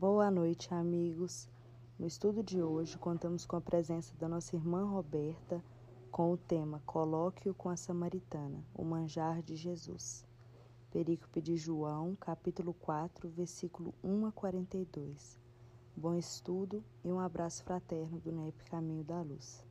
[0.00, 1.46] Boa noite, amigos.
[1.98, 5.62] No estudo de hoje, contamos com a presença da nossa irmã Roberta
[6.10, 10.26] com o tema Colóquio com a Samaritana, o manjar de Jesus.
[10.90, 15.38] Perícope de João, capítulo 4, versículo 1 a 42.
[15.94, 19.62] Bom estudo e um abraço fraterno do NEP Caminho da Luz.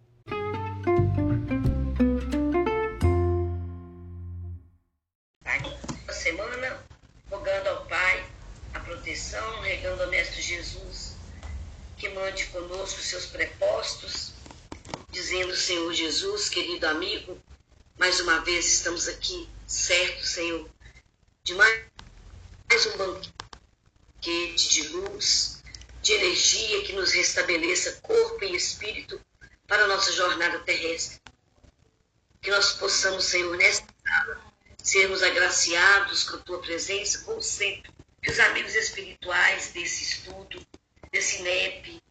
[9.10, 11.16] Proteção, regando ao Mestre Jesus
[11.97, 14.33] que mande conosco seus prepostos,
[15.10, 17.42] dizendo, Senhor Jesus, querido amigo,
[17.97, 20.69] mais uma vez estamos aqui, certo, Senhor,
[21.43, 21.86] de mais,
[22.69, 25.61] mais um banquete de luz,
[26.02, 29.19] de energia que nos restabeleça corpo e espírito
[29.68, 31.19] para a nossa jornada terrestre.
[32.41, 37.98] Que nós possamos, Senhor, nesta sala, sermos agraciados com a tua presença, como sempre.
[38.28, 40.66] Os amigos espirituais desse estudo,
[41.11, 42.02] desse NEP,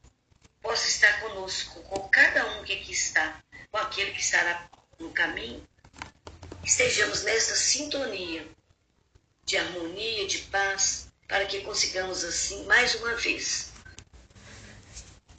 [0.60, 4.68] possam estar conosco, com cada um que aqui está, com aquele que estará
[4.98, 5.66] no caminho.
[6.64, 8.46] Estejamos nessa sintonia
[9.44, 13.72] de harmonia, de paz, para que consigamos assim, mais uma vez,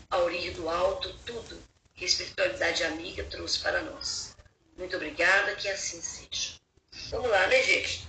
[0.09, 1.61] a origem do alto, tudo
[1.95, 4.35] que a espiritualidade amiga trouxe para nós.
[4.77, 6.53] Muito obrigada, que assim seja.
[7.11, 8.07] Vamos lá, né, gente?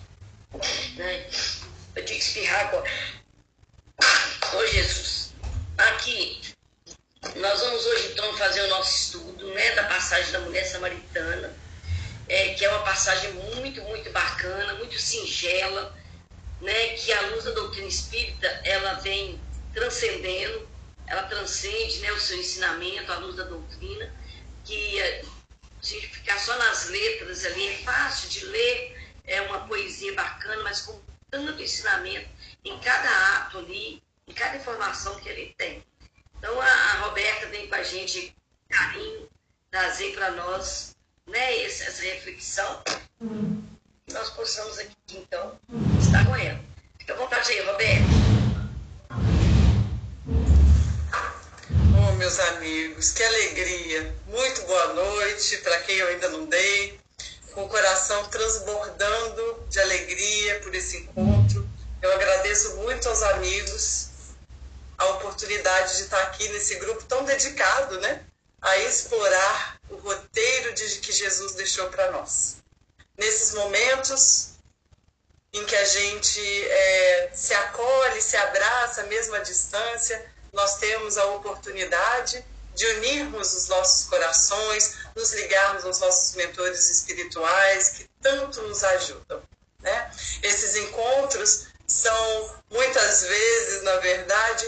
[0.97, 1.29] Né?
[1.97, 2.91] Eu tinha que espirrar agora.
[4.55, 5.33] Ô, Jesus.
[5.79, 6.41] Aqui,
[7.37, 11.57] nós vamos hoje, então, fazer o nosso estudo né, da passagem da mulher samaritana
[12.31, 15.93] é, que é uma passagem muito, muito bacana, muito singela,
[16.61, 19.41] né, que a luz da doutrina espírita ela vem
[19.75, 20.69] transcendendo,
[21.09, 24.15] ela transcende né, o seu ensinamento, a luz da doutrina,
[24.65, 25.23] que
[25.83, 30.83] se ficar só nas letras ali é fácil de ler, é uma poesia bacana, mas
[30.83, 32.29] com tanto ensinamento
[32.65, 35.85] em cada ato ali, em cada informação que ele tem.
[36.39, 38.35] Então a, a Roberta vem com a gente
[38.69, 39.29] carinho,
[39.71, 42.83] trazer para nós né, essa reflexão,
[43.21, 43.63] uhum.
[44.13, 45.59] nós possamos aqui, então,
[46.01, 46.61] estar com ela.
[46.99, 48.05] Fica à vontade aí, Roberto.
[51.97, 54.15] Oh, meus amigos, que alegria!
[54.27, 57.00] Muito boa noite para quem eu ainda não dei,
[57.55, 61.69] com o coração transbordando de alegria por esse encontro.
[62.01, 64.09] Eu agradeço muito aos amigos
[64.97, 68.25] a oportunidade de estar aqui nesse grupo tão dedicado, né?
[68.61, 72.57] A explorar o roteiro de que Jesus deixou para nós.
[73.17, 74.51] Nesses momentos
[75.53, 81.25] em que a gente é, se acolhe, se abraça, mesmo à distância, nós temos a
[81.27, 82.45] oportunidade
[82.75, 89.43] de unirmos os nossos corações, nos ligarmos aos nossos mentores espirituais que tanto nos ajudam.
[89.81, 90.11] Né?
[90.43, 94.67] Esses encontros são muitas vezes, na verdade,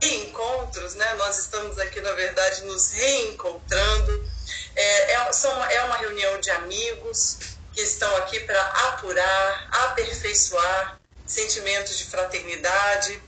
[0.00, 1.14] reencontros, né?
[1.14, 4.30] Nós estamos aqui, na verdade, nos reencontrando.
[4.76, 7.38] É, é, são, é uma reunião de amigos
[7.72, 13.22] que estão aqui para apurar, aperfeiçoar sentimentos de fraternidade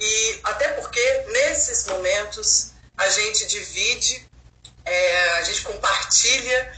[0.00, 4.28] e até porque nesses momentos a gente divide,
[4.84, 6.72] é, a gente compartilha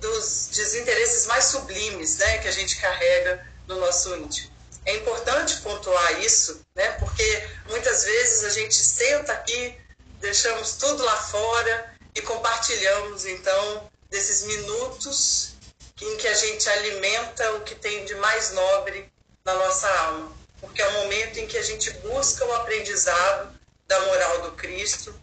[0.00, 4.56] dos desinteresses mais sublimes, né, que a gente carrega no nosso íntimo.
[4.86, 6.92] É importante pontuar isso, né?
[6.92, 9.76] Porque muitas vezes a gente senta aqui,
[10.20, 15.54] deixamos tudo lá fora e compartilhamos então desses minutos
[16.00, 19.10] em que a gente alimenta o que tem de mais nobre
[19.44, 24.00] na nossa alma, porque é o momento em que a gente busca o aprendizado da
[24.06, 25.14] moral do Cristo,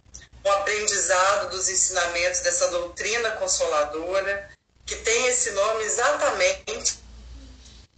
[0.44, 4.50] o aprendizado dos ensinamentos dessa doutrina consoladora,
[4.84, 7.02] que tem esse nome exatamente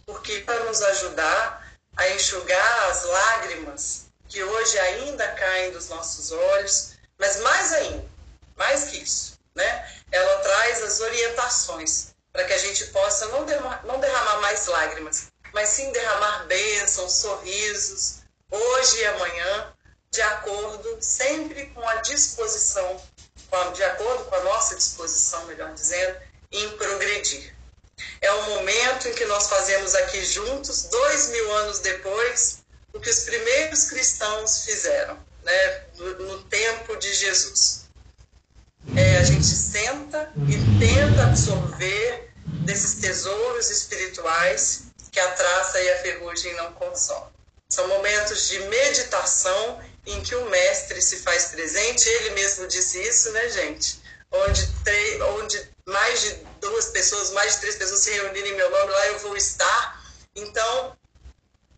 [0.05, 6.93] porque para nos ajudar a enxugar as lágrimas que hoje ainda caem dos nossos olhos,
[7.17, 8.05] mas mais ainda,
[8.55, 10.01] mais que isso, né?
[10.11, 15.27] Ela traz as orientações para que a gente possa não derramar, não derramar mais lágrimas,
[15.53, 18.19] mas sim derramar bênçãos, sorrisos,
[18.49, 19.73] hoje e amanhã,
[20.11, 23.01] de acordo sempre com a disposição,
[23.73, 26.17] de acordo com a nossa disposição, melhor dizendo,
[26.51, 27.55] em progredir.
[28.21, 32.59] É o momento em que nós fazemos aqui juntos, dois mil anos depois,
[32.93, 37.85] o que os primeiros cristãos fizeram, né, no, tempo de Jesus.
[38.95, 42.31] É, a gente senta e tenta absorver
[42.65, 47.29] desses tesouros espirituais que a traça e a ferrugem não consomem.
[47.69, 53.29] São momentos de meditação em que o mestre se faz presente, ele mesmo disse isso,
[53.31, 54.01] né, gente?
[54.31, 54.61] Onde,
[55.35, 59.07] onde mais de duas pessoas, mais de três pessoas se reunirem em meu nome, lá
[59.07, 60.03] eu vou estar.
[60.35, 60.97] Então,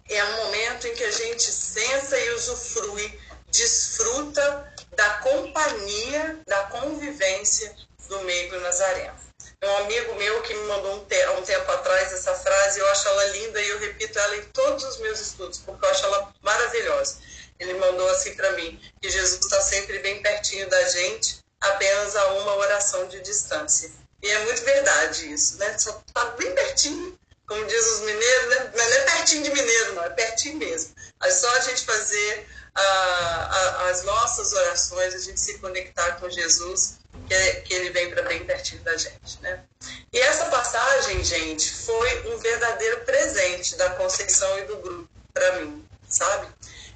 [0.08, 7.76] é um momento em que a gente sensa e usufrui, desfruta da companhia, da convivência
[8.08, 9.18] do meio nazareno.
[9.62, 13.08] Um amigo meu que me mandou um, te um tempo atrás essa frase, eu acho
[13.10, 16.34] ela linda e eu repito ela em todos os meus estudos, porque eu acho ela
[16.42, 17.18] maravilhosa.
[17.60, 22.34] Ele mandou assim para mim, que Jesus está sempre bem pertinho da gente, apenas a
[22.34, 23.92] uma oração de distância.
[24.22, 25.78] E é muito verdade isso, né?
[25.78, 27.18] Só está bem pertinho,
[27.48, 28.72] como diz os mineiros, né?
[28.76, 30.94] Não é pertinho de mineiro, não, é pertinho mesmo.
[31.24, 36.30] É só a gente fazer a, a, as nossas orações, a gente se conectar com
[36.30, 39.64] Jesus, que, que ele vem para bem pertinho da gente, né?
[40.12, 45.86] E essa passagem, gente, foi um verdadeiro presente da Conceição e do grupo para mim,
[46.08, 46.48] sabe?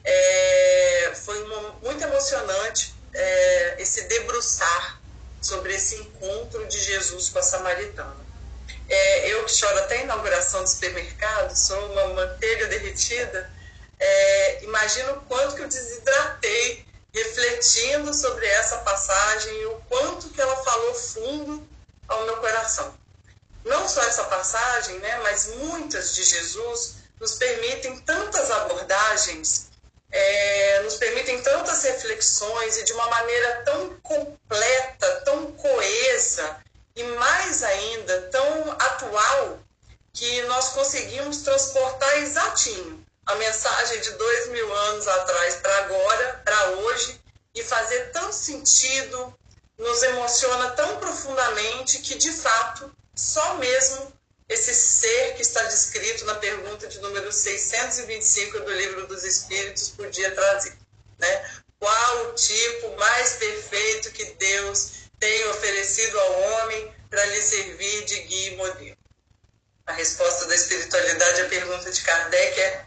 [0.04, 5.02] É, foi uma, muito emocionante é, esse debruçar
[5.42, 8.24] sobre esse encontro de Jesus com a samaritana.
[8.90, 13.50] É, eu que choro até a inauguração do supermercado, sou uma manteiga derretida,
[14.00, 20.42] é, imagino o quanto que eu desidratei refletindo sobre essa passagem e o quanto que
[20.42, 21.68] ela falou fundo
[22.08, 22.94] ao meu coração.
[23.64, 29.70] Não só essa passagem, né, mas muitas de Jesus nos permitem tantas abordagens
[30.14, 36.58] é, nos permitem tantas reflexões e de uma maneira tão completa, tão coesa
[36.96, 39.60] e mais ainda tão atual
[40.14, 46.70] que nós conseguimos transportar exatinho a mensagem de dois mil anos atrás para agora, para
[46.72, 47.20] hoje
[47.56, 49.34] e fazer tão sentido,
[49.78, 54.14] nos emociona tão profundamente que de fato só mesmo
[54.50, 60.32] esse ser que está descrito na pergunta de número 625 do Livro dos Espíritos podia
[60.32, 60.78] trazer.
[61.18, 61.52] Né?
[61.80, 68.20] Qual o tipo mais perfeito que Deus tem oferecido ao homem para lhe servir de
[68.24, 68.98] guia e modelo?
[69.86, 72.86] A resposta da espiritualidade à pergunta de Kardec é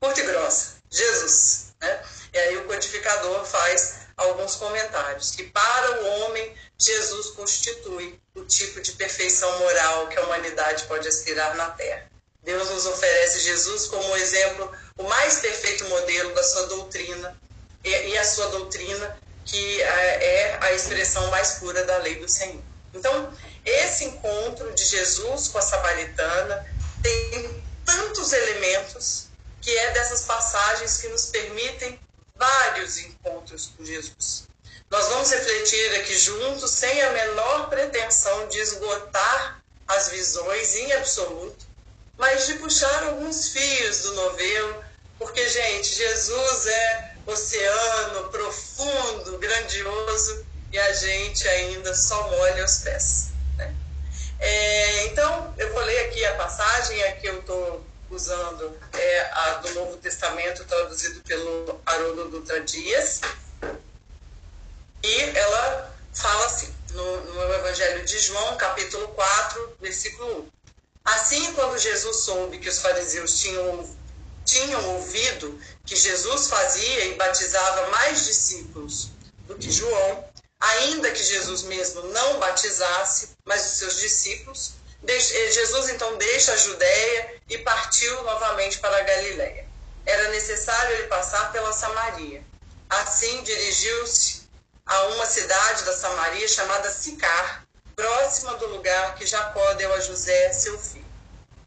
[0.00, 1.74] curta e grossa: Jesus.
[1.80, 2.04] Né?
[2.32, 8.80] E aí o codificador faz alguns comentários que para o homem Jesus constitui o tipo
[8.80, 12.10] de perfeição moral que a humanidade pode aspirar na Terra.
[12.42, 17.36] Deus nos oferece Jesus como um exemplo, o mais perfeito modelo da sua doutrina,
[17.82, 22.62] e a sua doutrina que é, é a expressão mais pura da lei do Senhor.
[22.92, 23.32] Então,
[23.64, 26.66] esse encontro de Jesus com a samaritana
[27.02, 29.28] tem tantos elementos
[29.60, 31.98] que é dessas passagens que nos permitem
[32.36, 34.48] vários encontros com Jesus.
[34.90, 41.66] Nós vamos refletir aqui juntos, sem a menor pretensão de esgotar as visões em absoluto,
[42.16, 44.84] mas de puxar alguns fios do novelo,
[45.18, 53.28] porque, gente, Jesus é oceano profundo, grandioso, e a gente ainda só molha os pés.
[53.56, 53.74] Né?
[54.38, 59.50] É, então, eu vou ler aqui a passagem, a que eu estou usando é a
[59.54, 63.20] do Novo Testamento, traduzido pelo Haroldo Dutra Dias,
[65.06, 70.48] e ela fala assim, no, no Evangelho de João, capítulo 4, versículo 1.
[71.04, 73.96] Assim, quando Jesus soube que os fariseus tinham,
[74.44, 79.10] tinham ouvido que Jesus fazia e batizava mais discípulos
[79.46, 80.24] do que João,
[80.58, 84.72] ainda que Jesus mesmo não batizasse, mas os seus discípulos,
[85.06, 85.20] eh,
[85.52, 89.66] Jesus então deixa a Judéia e partiu novamente para a Galiléia.
[90.04, 92.42] Era necessário ele passar pela Samaria.
[92.90, 94.45] Assim dirigiu-se
[94.86, 97.66] a uma cidade da Samaria chamada Sicar,
[97.96, 101.04] próxima do lugar que Jacó deu a José, seu filho.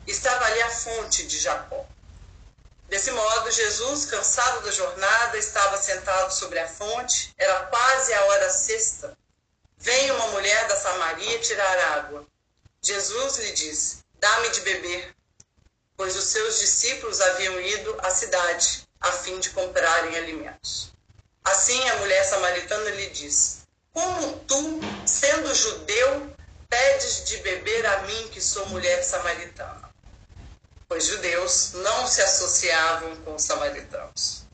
[0.07, 1.85] Estava ali a fonte de Jacó.
[2.88, 8.49] Desse modo, Jesus, cansado da jornada, estava sentado sobre a fonte, era quase a hora
[8.49, 9.15] sexta.
[9.77, 12.25] Vem uma mulher da Samaria tirar água.
[12.81, 15.15] Jesus lhe disse: Dá-me de beber,
[15.95, 20.91] pois os seus discípulos haviam ido à cidade a fim de comprarem alimentos.
[21.43, 23.60] Assim a mulher samaritana lhe diz:
[23.93, 26.36] Como tu, sendo judeu,
[26.69, 29.89] pedes de beber a mim, que sou mulher samaritana?
[30.88, 34.46] Pois judeus não se associavam com os samaritanos.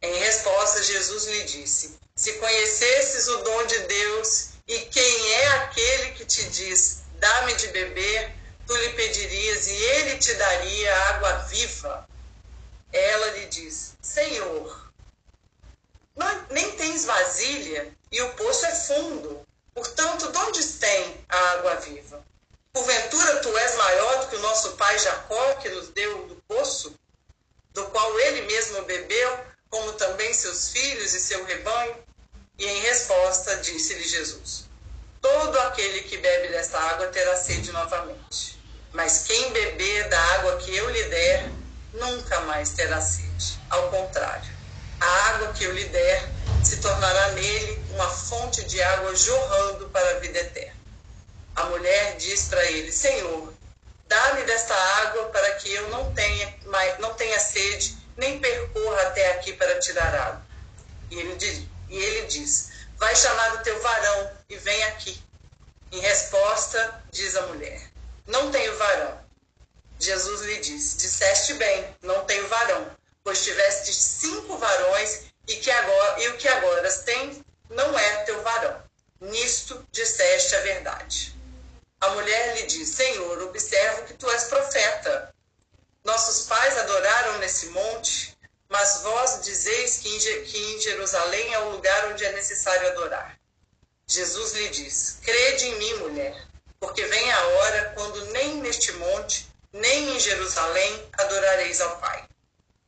[0.00, 6.12] Em resposta, Jesus lhe disse: Se conhecesses o dom de Deus e quem é aquele
[6.12, 8.34] que te diz: Dá-me de beber,
[8.66, 12.08] tu lhe pedirias e ele te daria água viva.
[12.92, 14.81] Ela lhe diz: Senhor,
[16.16, 19.46] não, nem tens vasilha e o poço é fundo.
[19.74, 22.22] Portanto, de onde tem a água viva?
[22.72, 26.94] Porventura tu és maior do que o nosso pai Jacó, que nos deu do poço,
[27.72, 29.38] do qual ele mesmo bebeu,
[29.70, 31.96] como também seus filhos e seu rebanho?
[32.58, 34.66] E em resposta disse-lhe Jesus:
[35.20, 38.60] Todo aquele que bebe desta água terá sede novamente.
[38.92, 41.50] Mas quem beber da água que eu lhe der,
[41.94, 43.58] nunca mais terá sede.
[43.70, 44.51] Ao contrário,
[45.02, 46.28] a água que eu lhe der
[46.62, 50.80] se tornará nele uma fonte de água jorrando para a vida eterna.
[51.56, 53.52] A mulher diz para ele: Senhor,
[54.06, 59.32] dá-me desta água para que eu não tenha, mais, não tenha sede, nem percorra até
[59.32, 60.46] aqui para tirar água.
[61.10, 65.20] E ele, diz, e ele diz: Vai chamar o teu varão e vem aqui.
[65.90, 67.90] Em resposta, diz a mulher:
[68.26, 69.20] Não tenho varão.
[69.98, 72.86] Jesus lhe disse: Disseste bem, não tenho varão,
[73.24, 78.42] pois tiveste cinco varões e, que agora, e o que agora tem não é teu
[78.42, 78.82] varão.
[79.20, 81.34] Nisto disseste a verdade.
[82.00, 85.32] A mulher lhe diz: Senhor, observo que tu és profeta.
[86.04, 88.36] Nossos pais adoraram nesse monte,
[88.68, 93.38] mas vós dizeis que em Jerusalém é o lugar onde é necessário adorar.
[94.08, 96.48] Jesus lhe diz: Crede em mim, mulher,
[96.80, 102.28] porque vem a hora quando nem neste monte nem em Jerusalém adorareis ao Pai.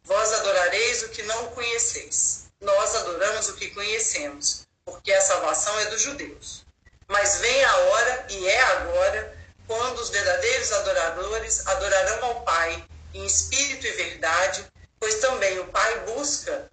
[0.05, 2.45] Vós adorareis o que não conheceis.
[2.61, 6.65] Nós adoramos o que conhecemos, porque a salvação é dos judeus.
[7.09, 12.85] Mas vem a hora, e é agora, quando os verdadeiros adoradores adorarão ao Pai
[13.15, 14.67] em espírito e verdade,
[15.01, 16.71] pois também o Pai busca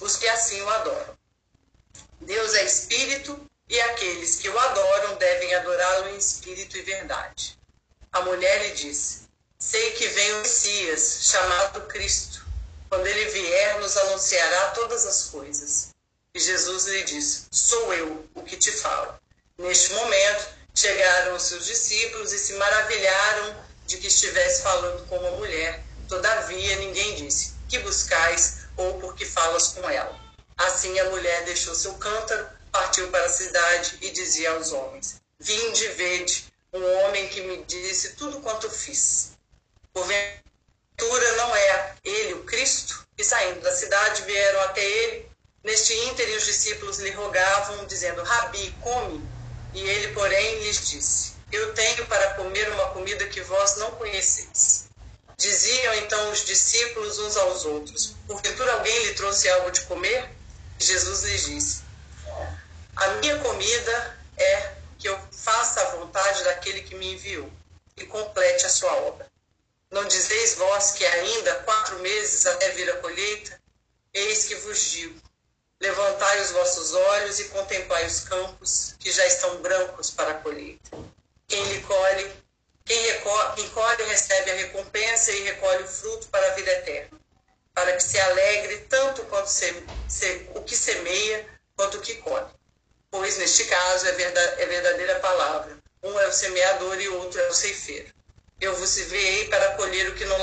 [0.00, 1.16] os que assim o adoram.
[2.20, 7.58] Deus é espírito e aqueles que o adoram devem adorá-lo em espírito e verdade.
[8.12, 12.47] A mulher lhe disse: Sei que vem o Messias, chamado Cristo.
[12.88, 15.90] Quando ele vier, nos anunciará todas as coisas.
[16.34, 19.14] E Jesus lhe disse: Sou eu o que te falo.
[19.58, 25.32] Neste momento, chegaram os seus discípulos e se maravilharam de que estivesse falando com uma
[25.32, 25.84] mulher.
[26.08, 30.18] Todavia, ninguém disse: Que buscais ou por que falas com ela?
[30.56, 35.88] Assim, a mulher deixou seu cântaro, partiu para a cidade e dizia aos homens: Vinde,
[35.88, 39.32] vede, um homem que me disse tudo quanto fiz.
[39.92, 40.47] Porventura
[41.48, 43.06] não é ele o Cristo?
[43.16, 45.28] E saindo da cidade vieram até ele.
[45.64, 49.28] Neste ínterim os discípulos lhe rogavam, dizendo: Rabi, come.
[49.74, 54.88] E ele, porém, lhes disse: Eu tenho para comer uma comida que vós não conheceis.
[55.36, 60.30] Diziam então os discípulos uns aos outros: Porventura alguém lhe trouxe algo de comer?
[60.78, 61.82] Jesus lhes disse:
[62.96, 67.50] A minha comida é que eu faça a vontade daquele que me enviou
[67.96, 69.27] e complete a sua obra.
[69.90, 73.58] Não dizeis vós que ainda quatro meses até vir a colheita?
[74.12, 75.20] Eis que vos digo:
[75.80, 80.90] levantai os vossos olhos e contemplai os campos, que já estão brancos para a colheita.
[81.46, 82.32] Quem lhe colhe,
[82.84, 87.18] quem, recolhe, quem colhe recebe a recompensa e recolhe o fruto para a vida eterna,
[87.72, 89.72] para que se alegre tanto quanto se,
[90.06, 92.50] se, o que semeia quanto o que colhe.
[93.10, 95.78] Pois neste caso é, verdade, é verdadeira palavra.
[96.02, 98.17] Um é o semeador e outro é o ceifeiro.
[98.60, 100.36] Eu vos enviei para colher o que não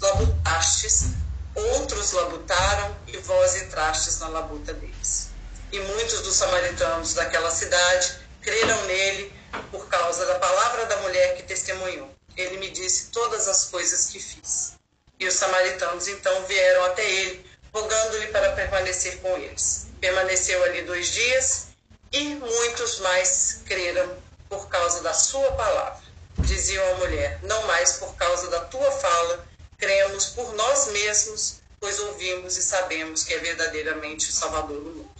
[0.00, 1.08] labutastes,
[1.54, 5.28] outros labutaram e vós entrastes na labuta deles.
[5.70, 9.30] E muitos dos samaritanos daquela cidade creram nele
[9.70, 12.10] por causa da palavra da mulher que testemunhou.
[12.38, 14.72] Ele me disse todas as coisas que fiz.
[15.20, 19.88] E os samaritanos então vieram até ele, rogando-lhe para permanecer com eles.
[20.00, 21.66] Permaneceu ali dois dias
[22.12, 24.16] e muitos mais creram
[24.48, 26.07] por causa da sua palavra
[26.42, 31.98] diziam à mulher, não mais por causa da tua fala, cremos por nós mesmos, pois
[32.00, 35.10] ouvimos e sabemos que é verdadeiramente o Salvador do mundo.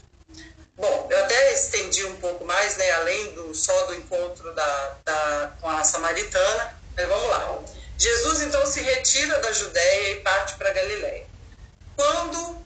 [0.77, 5.53] Bom, eu até estendi um pouco mais, né, além do só do encontro da, da,
[5.61, 7.59] com a samaritana, mas vamos lá.
[7.99, 11.27] Jesus então se retira da Judéia e parte para Galiléia.
[11.97, 12.65] Quando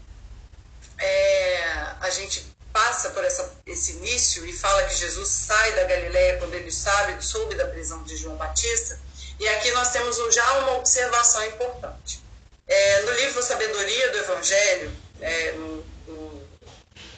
[0.99, 1.65] é,
[2.01, 6.55] a gente passa por essa, esse início e fala que Jesus sai da Galiléia quando
[6.55, 8.99] ele sabe, soube da prisão de João Batista.
[9.39, 12.23] E aqui nós temos já uma observação importante.
[12.67, 16.49] É, no livro Sabedoria do Evangelho, é, no, no,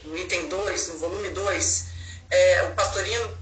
[0.04, 1.84] no, item 2, no volume 2,
[2.30, 3.38] é, o pastorino,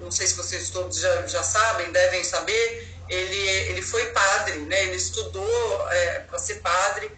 [0.00, 4.84] não sei se vocês todos já, já sabem, devem saber, ele, ele foi padre, né?
[4.84, 7.10] ele estudou é, para ser padre,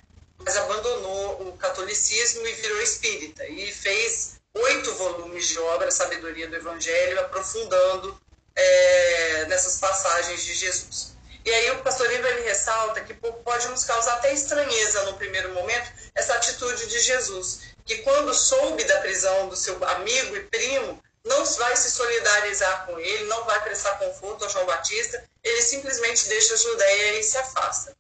[0.44, 3.46] mas abandonou o catolicismo e virou espírita.
[3.46, 8.20] E fez oito volumes de obra, Sabedoria do Evangelho, aprofundando
[8.54, 11.12] é, nessas passagens de Jesus.
[11.44, 15.52] E aí o pastor Ivo, ele ressalta que pode nos causar até estranheza no primeiro
[15.52, 21.02] momento essa atitude de Jesus, que quando soube da prisão do seu amigo e primo,
[21.25, 26.28] não vai se solidarizar com ele, não vai prestar conforto a João Batista, ele simplesmente
[26.28, 27.96] deixa a Judéia e se afasta.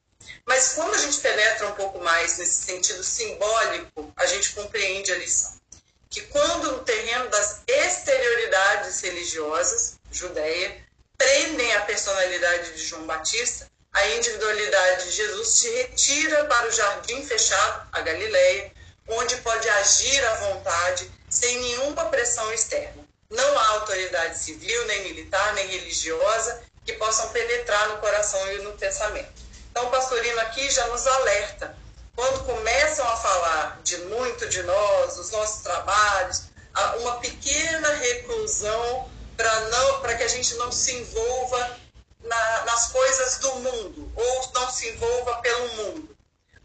[0.46, 5.18] Mas quando a gente penetra um pouco mais nesse sentido simbólico, a gente compreende a
[5.18, 5.52] lição.
[6.10, 10.84] Que quando no terreno das exterioridades religiosas, Judéia,
[11.16, 16.72] prendem a personalidade de João Batista, a a individualidade de Jesus se retira para o
[16.72, 18.72] jardim fechado, a Galileia,
[19.06, 23.04] onde pode agir à vontade, sem nenhuma pressão externa.
[23.30, 28.72] Não há autoridade civil, nem militar, nem religiosa que possam penetrar no coração e no
[28.72, 29.41] pensamento.
[29.72, 31.74] Então, o pastorino aqui já nos alerta.
[32.14, 36.42] Quando começam a falar de muito de nós, dos nossos trabalhos,
[37.00, 41.78] uma pequena reclusão para que a gente não se envolva
[42.22, 46.16] na, nas coisas do mundo, ou não se envolva pelo mundo.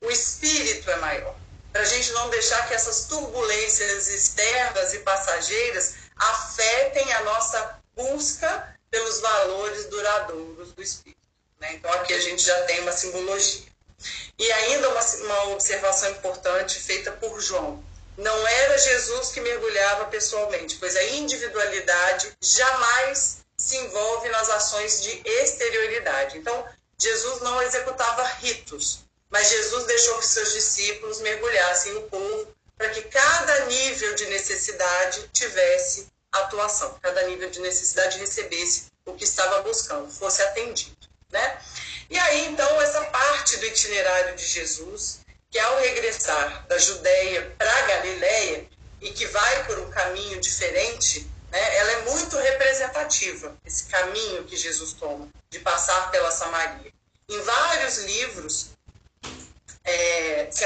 [0.01, 1.35] O espírito é maior.
[1.71, 8.77] Para a gente não deixar que essas turbulências externas e passageiras afetem a nossa busca
[8.91, 11.16] pelos valores duradouros do espírito.
[11.59, 11.73] Né?
[11.73, 13.67] Então, aqui a gente já tem uma simbologia.
[14.37, 17.83] E ainda uma, uma observação importante feita por João.
[18.17, 25.21] Não era Jesus que mergulhava pessoalmente, pois a individualidade jamais se envolve nas ações de
[25.25, 26.37] exterioridade.
[26.37, 26.67] Então,
[26.99, 28.99] Jesus não executava ritos,
[29.29, 32.47] mas Jesus deixou que seus discípulos mergulhassem no povo
[32.77, 39.23] para que cada nível de necessidade tivesse atuação, cada nível de necessidade recebesse o que
[39.23, 40.96] estava buscando, fosse atendido,
[41.31, 41.61] né?
[42.09, 45.19] E aí, então, essa parte do itinerário de Jesus,
[45.49, 48.65] que ao regressar da Judéia para Galiléia
[49.01, 54.55] e que vai por um caminho diferente, né, ela é muito representativa, esse caminho que
[54.55, 56.91] Jesus toma, de passar pela Samaria.
[57.29, 58.69] Em vários livros,
[59.83, 60.65] é, se,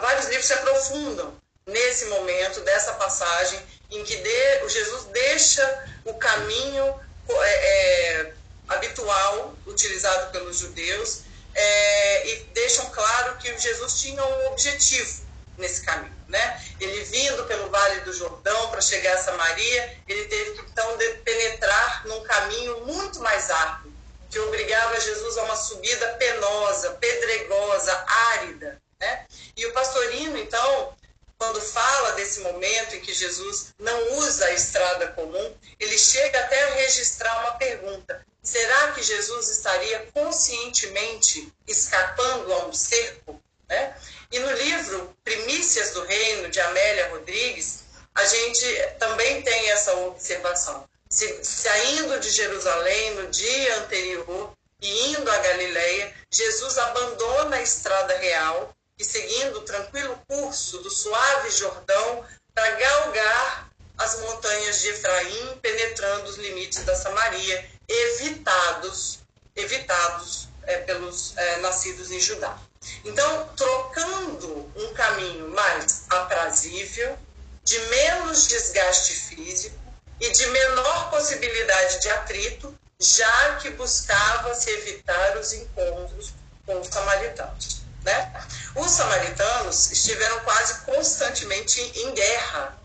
[0.00, 1.36] vários livros se aprofundam
[1.66, 3.60] nesse momento, dessa passagem,
[3.90, 8.34] em que de, o Jesus deixa o caminho é, é,
[8.68, 11.22] habitual utilizado pelos judeus
[11.54, 15.24] é, e deixam claro que Jesus tinha um objetivo
[15.56, 16.14] nesse caminho.
[16.28, 16.64] Né?
[16.80, 22.06] Ele vindo pelo Vale do Jordão para chegar a Samaria, ele teve que então penetrar
[22.06, 23.92] num caminho muito mais árduo,
[24.28, 28.04] que obrigava Jesus a uma subida penosa, pedregosa,
[28.34, 28.82] árida.
[28.98, 29.26] Né?
[29.56, 30.94] E o pastorino, então,
[31.38, 36.62] quando fala desse momento em que Jesus não usa a estrada comum, ele chega até
[36.62, 43.42] a registrar uma pergunta: será que Jesus estaria conscientemente escapando a um cerco?
[43.68, 43.96] Né?
[44.30, 47.80] E no livro Primícias do Reino, de Amélia Rodrigues,
[48.14, 48.64] a gente
[49.00, 50.88] também tem essa observação.
[51.10, 58.16] Se, saindo de Jerusalém no dia anterior e indo a Galileia, Jesus abandona a estrada
[58.18, 65.58] real e seguindo o tranquilo curso do suave Jordão para galgar as montanhas de Efraim,
[65.60, 69.20] penetrando os limites da Samaria, evitados,
[69.54, 72.58] evitados é, pelos é, nascidos em Judá.
[73.04, 77.18] Então, trocando um caminho mais aprazível,
[77.64, 79.76] de menos desgaste físico
[80.20, 86.32] e de menor possibilidade de atrito, já que buscava se evitar os encontros
[86.64, 87.82] com os samaritanos.
[88.02, 88.46] Né?
[88.76, 92.78] Os samaritanos estiveram quase constantemente em guerra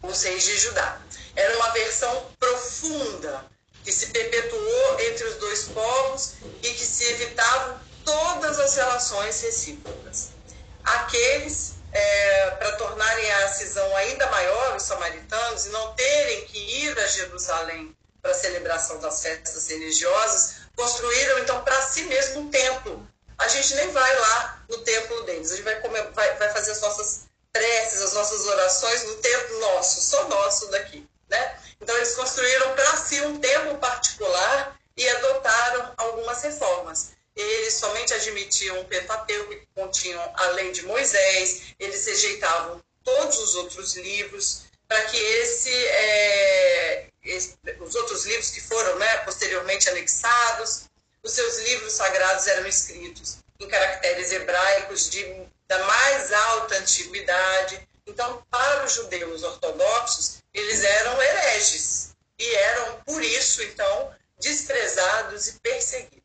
[0.00, 1.00] com os reis de Judá.
[1.34, 3.44] Era uma versão profunda
[3.86, 10.30] que se perpetuou entre os dois povos e que se evitavam todas as relações recíprocas.
[10.82, 16.98] Aqueles, é, para tornarem a cisão ainda maior, os samaritanos, e não terem que ir
[16.98, 23.08] a Jerusalém para a celebração das festas religiosas, construíram então para si mesmo um templo.
[23.38, 26.72] A gente nem vai lá no templo deles, a gente vai, comer, vai, vai fazer
[26.72, 31.08] as nossas preces, as nossas orações no templo nosso, só nosso daqui.
[31.80, 38.80] Então eles construíram para si um templo particular e adotaram algumas reformas eles somente admitiam
[38.80, 45.04] o Pentateuco, que continham a lei de Moisés, eles rejeitavam todos os outros livros, para
[45.04, 50.84] que esse, é, esse, os outros livros que foram né, posteriormente anexados,
[51.22, 57.86] os seus livros sagrados eram escritos em caracteres hebraicos de, da mais alta antiguidade.
[58.06, 65.58] Então, para os judeus ortodoxos, eles eram hereges e eram, por isso, então, desprezados e
[65.60, 66.16] perseguidos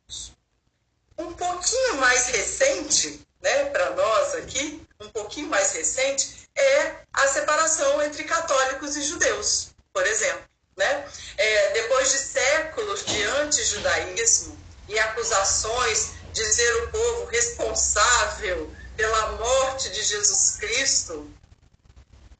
[1.22, 8.02] um pouquinho mais recente, né, para nós aqui, um pouquinho mais recente, é a separação
[8.04, 10.44] entre católicos e judeus, por exemplo.
[10.78, 11.06] Né?
[11.38, 19.89] É, depois de séculos de antijudaísmo e acusações de ser o povo responsável pela morte
[19.89, 21.30] de Jesus Cristo,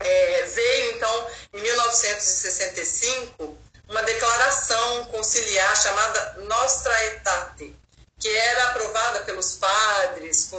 [0.04, 7.76] é, veio então, em 1965, uma declaração conciliar chamada Nostra Aetate,
[8.20, 10.50] que era aprovada pelos padres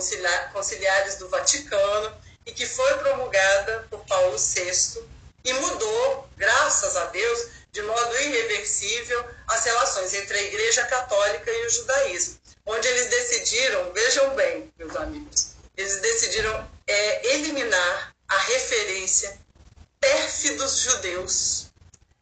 [0.53, 5.03] conciliares do Vaticano e que foi promulgada por Paulo VI
[5.45, 11.67] e mudou, graças a Deus, de modo irreversível as relações entre a Igreja Católica e
[11.67, 12.39] o judaísmo.
[12.65, 19.39] onde eles decidiram, vejam bem, meus amigos, eles decidiram é, eliminar a referência
[20.01, 21.67] pérfidos judeus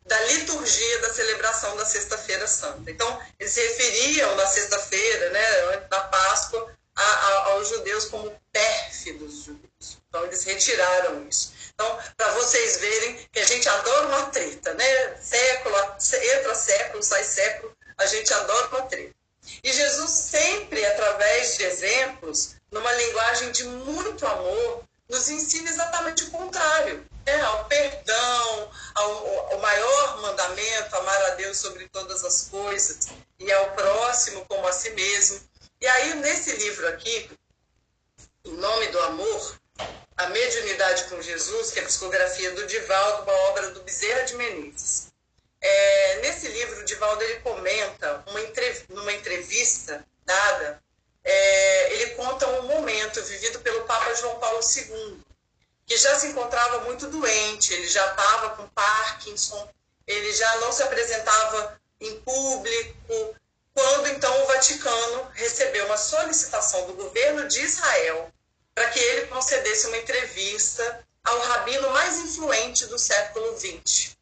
[0.04, 2.90] da liturgia da celebração da Sexta-feira Santa.
[2.90, 9.44] Então, eles se referiam na sexta-feira, né, na Páscoa, a, a, aos judeus como pérfidos
[9.44, 9.98] judeus.
[10.08, 11.52] Então, eles retiraram isso.
[11.74, 15.16] Então, para vocês verem que a gente adora uma treta, né?
[15.16, 19.14] Século, entra século, sai século, a gente adora uma treta.
[19.62, 26.30] E Jesus sempre, através de exemplos, numa linguagem de muito amor, nos ensina exatamente o
[26.30, 33.08] contrário né, ao perdão, ao, ao maior mandamento, amar a Deus sobre todas as coisas
[33.38, 35.40] e ao próximo como a si mesmo.
[35.80, 37.30] E aí, nesse livro aqui,
[38.44, 39.60] Em Nome do Amor,
[40.16, 44.36] A Mediunidade com Jesus, que é a psicografia do Divaldo, uma obra do Bezerra de
[44.36, 45.08] Menezes.
[45.60, 48.40] É, nesse livro, o Divaldo ele comenta, uma
[48.88, 50.82] numa entrevista dada,
[51.22, 54.14] é, ele conta um momento vivido pelo Papa
[54.60, 55.20] João II,
[55.86, 59.68] que já se encontrava muito doente, ele já estava com Parkinson,
[60.06, 63.36] ele já não se apresentava em público,
[63.74, 68.32] quando então o Vaticano recebeu uma solicitação do governo de Israel
[68.74, 74.16] para que ele concedesse uma entrevista ao rabino mais influente do século XX.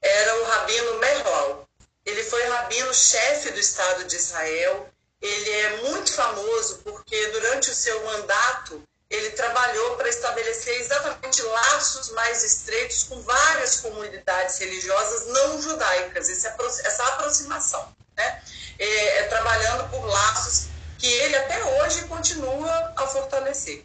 [0.00, 1.68] Era o rabino Merlau.
[2.04, 4.90] Ele foi rabino-chefe do Estado de Israel.
[5.20, 12.10] Ele é muito famoso porque durante o seu mandato ele trabalhou para estabelecer exatamente laços
[12.12, 18.42] mais estreitos com várias comunidades religiosas não judaicas, essa aproximação, né?
[18.78, 23.84] É, é, trabalhando por laços que ele até hoje continua a fortalecer.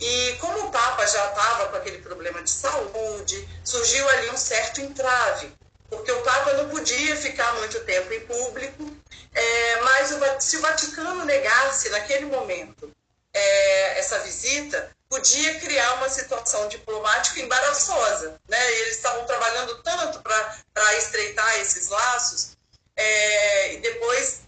[0.00, 4.80] E como o Papa já estava com aquele problema de saúde, surgiu ali um certo
[4.80, 5.52] entrave,
[5.90, 8.96] porque o Papa não podia ficar muito tempo em público,
[9.34, 12.90] é, mas o, se o Vaticano negasse naquele momento
[13.34, 18.38] é, essa visita podia criar uma situação diplomática embaraçosa.
[18.48, 18.72] Né?
[18.80, 22.56] Eles estavam trabalhando tanto para estreitar esses laços,
[22.96, 24.42] é, e depois,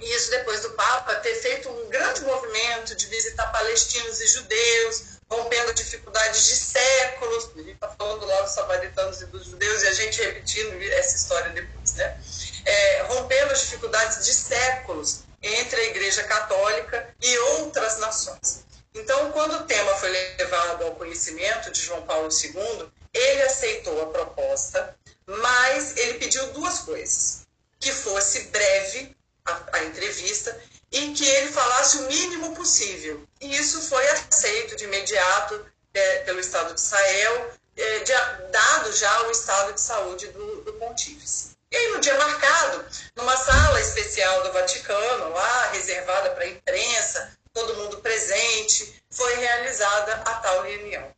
[0.00, 5.74] isso depois do Papa ter feito um grande movimento de visitar palestinos e judeus, rompendo
[5.74, 7.50] dificuldades de séculos.
[7.54, 11.16] A gente está falando lá dos samaritanos e dos judeus, e a gente repetindo essa
[11.16, 12.20] história depois, né?
[12.64, 18.64] É, rompendo as dificuldades de séculos entre a Igreja Católica e outras nações.
[18.94, 24.06] Então, quando o tema foi levado ao conhecimento de João Paulo II, ele aceitou a
[24.06, 24.96] proposta,
[25.26, 27.46] mas ele pediu duas coisas:
[27.78, 30.58] que fosse breve a, a entrevista
[30.90, 33.22] e que ele falasse o mínimo possível.
[33.40, 38.12] E isso foi aceito de imediato é, pelo Estado de Israel, é, de,
[38.50, 41.57] dado já o estado de saúde do, do pontífice.
[41.70, 47.38] E aí, no dia marcado, numa sala especial do Vaticano, lá reservada para a imprensa,
[47.52, 51.12] todo mundo presente, foi realizada a tal reunião.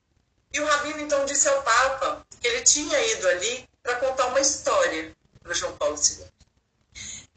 [0.53, 4.41] E o rabino então disse ao Papa que ele tinha ido ali para contar uma
[4.41, 6.27] história para João Paulo II.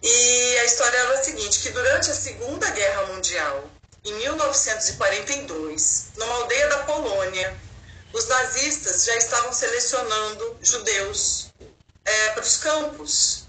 [0.02, 3.70] E a história era a seguinte, que durante a Segunda Guerra Mundial,
[4.04, 7.56] em 1942, numa aldeia da Polônia,
[8.12, 11.53] os nazistas já estavam selecionando judeus
[12.06, 13.46] é, para os campos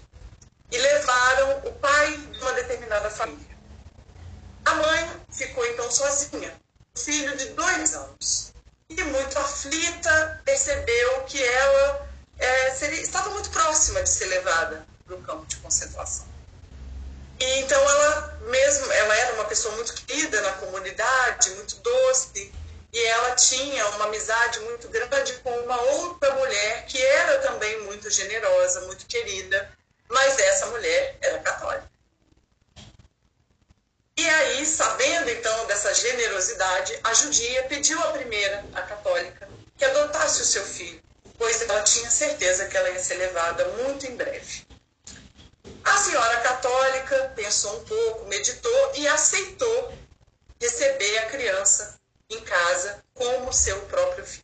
[0.71, 3.55] e levaram o pai de uma determinada família.
[4.65, 6.53] A mãe ficou então sozinha,
[6.97, 8.53] filho de dois anos,
[8.89, 15.15] e muito aflita percebeu que ela é, seria, estava muito próxima de ser levada para
[15.15, 16.25] o campo de concentração.
[17.39, 22.51] E então ela mesmo, ela era uma pessoa muito querida na comunidade, muito doce,
[22.95, 28.09] e ela tinha uma amizade muito grande com uma outra mulher que era também muito
[28.09, 29.69] generosa, muito querida,
[30.07, 31.91] mas essa mulher era católica.
[34.15, 40.41] E aí, sabendo então dessa generosidade, a judia pediu à primeira, a católica, que adotasse
[40.41, 41.03] o seu filho,
[41.37, 44.65] pois ela tinha certeza que ela ia ser levada muito em breve.
[45.83, 49.93] A senhora católica pensou um pouco, meditou e aceitou
[50.61, 51.99] receber a criança
[52.29, 54.43] em casa como seu próprio filho.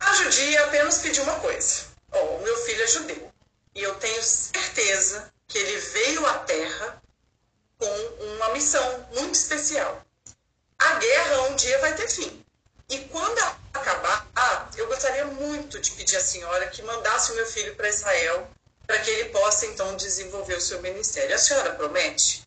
[0.00, 3.32] A judia apenas pediu uma coisa: oh, o meu filho é judeu
[3.74, 7.02] e eu tenho certeza que ele veio à Terra
[7.78, 7.86] com
[8.36, 10.04] uma missão muito especial.
[10.78, 12.44] A guerra um dia vai ter fim.
[12.88, 13.38] E quando
[13.72, 17.88] acabar, ah, eu gostaria muito de pedir à senhora que mandasse o meu filho para
[17.88, 18.50] Israel
[18.86, 21.34] para que ele possa então desenvolver o seu ministério.
[21.34, 22.42] A senhora promete?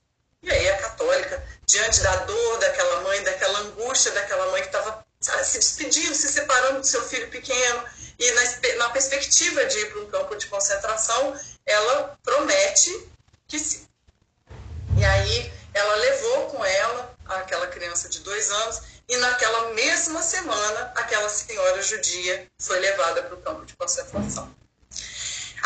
[0.45, 5.03] E aí a católica, diante da dor daquela mãe, daquela angústia daquela mãe que estava
[5.43, 7.83] se despedindo, se separando do seu filho pequeno,
[8.19, 8.43] e na,
[8.77, 13.09] na perspectiva de ir para um campo de concentração, ela promete
[13.47, 13.87] que sim.
[14.95, 20.93] E aí ela levou com ela aquela criança de dois anos e naquela mesma semana
[20.95, 24.53] aquela senhora judia foi levada para o campo de concentração.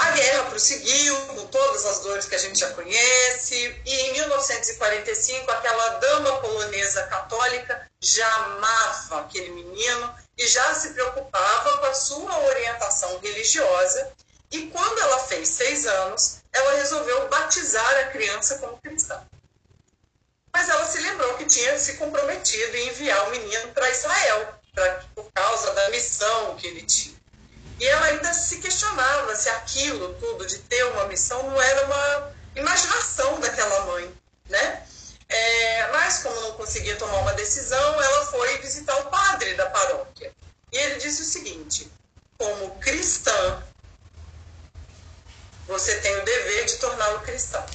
[0.01, 5.51] A guerra prosseguiu com todas as dores que a gente já conhece, e em 1945
[5.51, 12.45] aquela dama polonesa católica já amava aquele menino e já se preocupava com a sua
[12.45, 14.13] orientação religiosa.
[14.51, 19.21] E quando ela fez seis anos, ela resolveu batizar a criança como cristã.
[20.53, 25.03] Mas ela se lembrou que tinha se comprometido em enviar o menino para Israel, pra,
[25.13, 27.18] por causa da missão que ele tinha.
[27.80, 32.34] E ela ainda se questionava se aquilo tudo de ter uma missão não era uma
[32.56, 34.13] imaginação daquela mãe,
[34.50, 34.86] né?
[35.30, 40.34] É, mas como não conseguia tomar uma decisão, ela foi visitar o padre da paróquia.
[40.72, 41.89] E ele disse o seguinte:
[42.38, 43.63] como cristã,
[45.65, 47.65] você tem o dever de torná-lo cristão.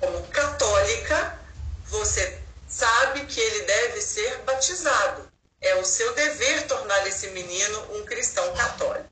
[0.00, 1.38] Como católica,
[1.86, 5.33] você sabe que ele deve ser batizado
[5.64, 9.08] é o seu dever tornar esse menino um cristão católico.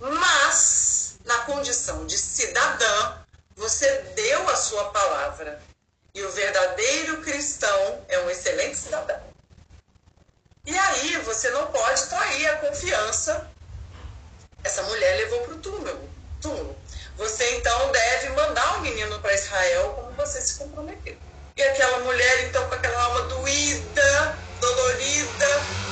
[0.00, 3.18] Mas, na condição de cidadã,
[3.54, 5.62] você deu a sua palavra.
[6.14, 9.22] E o verdadeiro cristão é um excelente cidadão.
[10.66, 13.48] E aí você não pode trair a confiança.
[14.64, 16.76] Essa mulher levou para o túmulo, túmulo.
[17.16, 21.16] Você então deve mandar o menino para Israel como você se comprometeu.
[21.56, 25.48] E aquela mulher, então, com aquela alma doída, dolorida,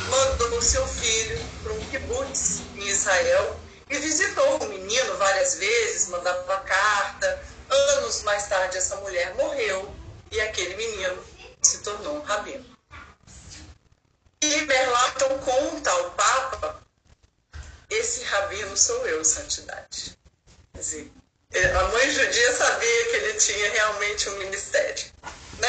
[0.09, 6.61] mandou seu filho para um kibbutz em Israel e visitou o menino várias vezes, mandava
[6.61, 7.43] carta.
[7.69, 9.95] Anos mais tarde, essa mulher morreu
[10.31, 11.25] e aquele menino
[11.63, 12.65] se tornou um rabino.
[14.43, 16.83] E Berlaton conta ao Papa:
[17.89, 20.17] esse rabino sou eu, santidade.
[20.73, 21.13] Quer dizer,
[21.77, 25.05] a mãe judia sabia que ele tinha realmente um ministério.
[25.59, 25.69] Né?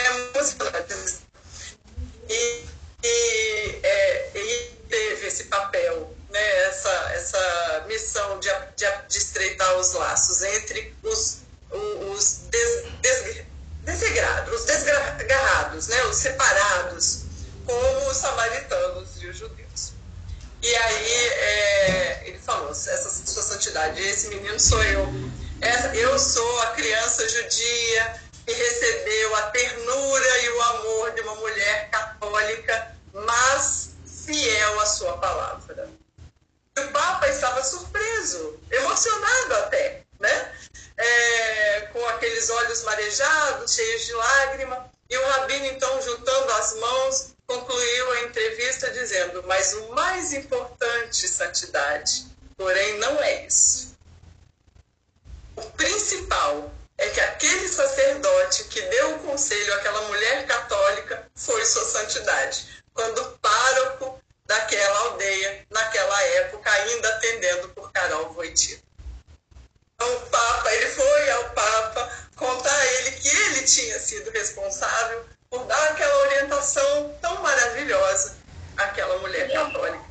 [2.30, 2.66] E
[3.04, 4.30] e, é,
[4.92, 11.40] teve esse papel, né, essa, essa missão de, de, de estreitar os laços entre os,
[11.72, 13.46] os des, des,
[13.84, 17.22] desegrados, os desgarrados, né, os separados,
[17.66, 19.94] como os samaritanos e os judeus.
[20.62, 25.08] E aí é, ele falou, essa sua santidade, esse menino sou eu.
[25.60, 31.36] Essa, eu sou a criança judia que recebeu a ternura e o amor de uma
[31.36, 33.92] mulher católica, mas
[34.26, 35.90] fiel à sua palavra.
[36.78, 40.56] O Papa estava surpreso, emocionado até, né?
[40.98, 47.34] É, com aqueles olhos marejados, cheios de lágrima, e o rabino, então, juntando as mãos,
[47.48, 52.26] concluiu a entrevista dizendo: Mas o mais importante, santidade,
[52.58, 53.96] porém, não é isso.
[55.56, 61.84] O principal é que aquele sacerdote que deu o conselho àquela mulher católica foi sua
[61.84, 68.80] santidade, quando pároco daquela aldeia, naquela época, ainda atendendo por Carol Voitila.
[69.96, 75.26] Então, o Papa, ele foi ao Papa contar a ele que ele tinha sido responsável
[75.50, 78.38] por dar aquela orientação tão maravilhosa
[78.78, 80.06] àquela mulher católica.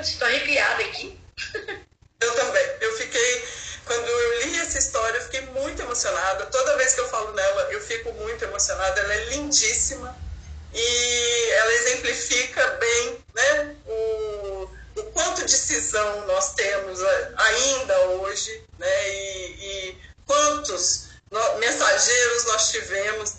[0.00, 1.20] Estou arrepiada aqui.
[2.20, 2.66] Eu também.
[2.80, 3.48] Eu fiquei
[3.88, 6.44] quando eu li essa história, eu fiquei muito emocionada.
[6.46, 9.00] Toda vez que eu falo nela, eu fico muito emocionada.
[9.00, 10.14] Ela é lindíssima
[10.74, 17.00] e ela exemplifica bem né, o, o quanto de cisão nós temos
[17.36, 21.08] ainda hoje né, e, e quantos
[21.58, 23.34] mensageiros nós tivemos.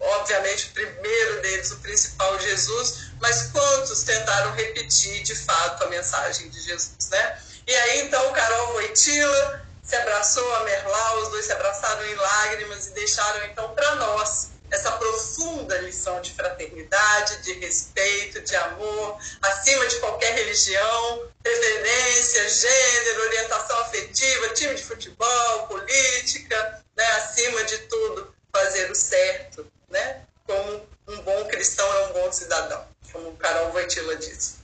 [0.00, 6.48] Obviamente, o primeiro deles, o principal, Jesus, mas quantos tentaram repetir de fato a mensagem
[6.50, 7.42] de Jesus, né?
[7.68, 12.86] E aí, então, Carol Voitila se abraçou a Merlau, os dois se abraçaram em lágrimas
[12.86, 19.86] e deixaram então para nós essa profunda lição de fraternidade, de respeito, de amor, acima
[19.86, 27.06] de qualquer religião, preferência, gênero, orientação afetiva, time de futebol, política, né?
[27.18, 30.22] acima de tudo, fazer o certo, né?
[30.46, 34.56] como um bom cristão é um bom cidadão, como Carol Voitila disse.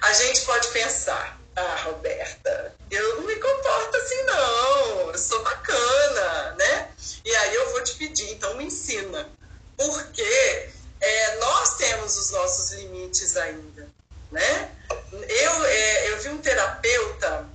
[0.00, 5.10] A gente pode pensar, ah, Roberta, eu não me comporto assim, não.
[5.10, 6.90] Eu sou bacana, né?
[7.24, 9.28] E aí eu vou te pedir, então me ensina.
[9.76, 13.88] Porque é, nós temos os nossos limites ainda,
[14.30, 14.70] né?
[15.12, 17.46] Eu, é, eu vi um terapeuta,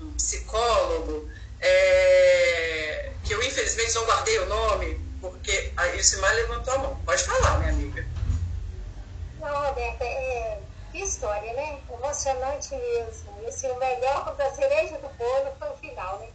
[0.00, 6.78] um psicólogo, é, que eu infelizmente não guardei o nome, porque a Ilcimar levantou a
[6.78, 7.00] mão.
[7.04, 8.06] Pode falar, minha amiga.
[9.40, 10.65] Não, Roberta, é
[10.96, 11.78] que história, né?
[11.90, 13.46] Emocionante mesmo.
[13.46, 16.28] Assim, o melhor da cereja do bolo foi o final, né?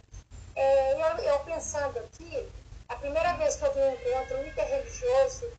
[0.54, 2.48] É, eu, eu pensando aqui,
[2.88, 5.50] a primeira vez que eu vi um encontro interreligioso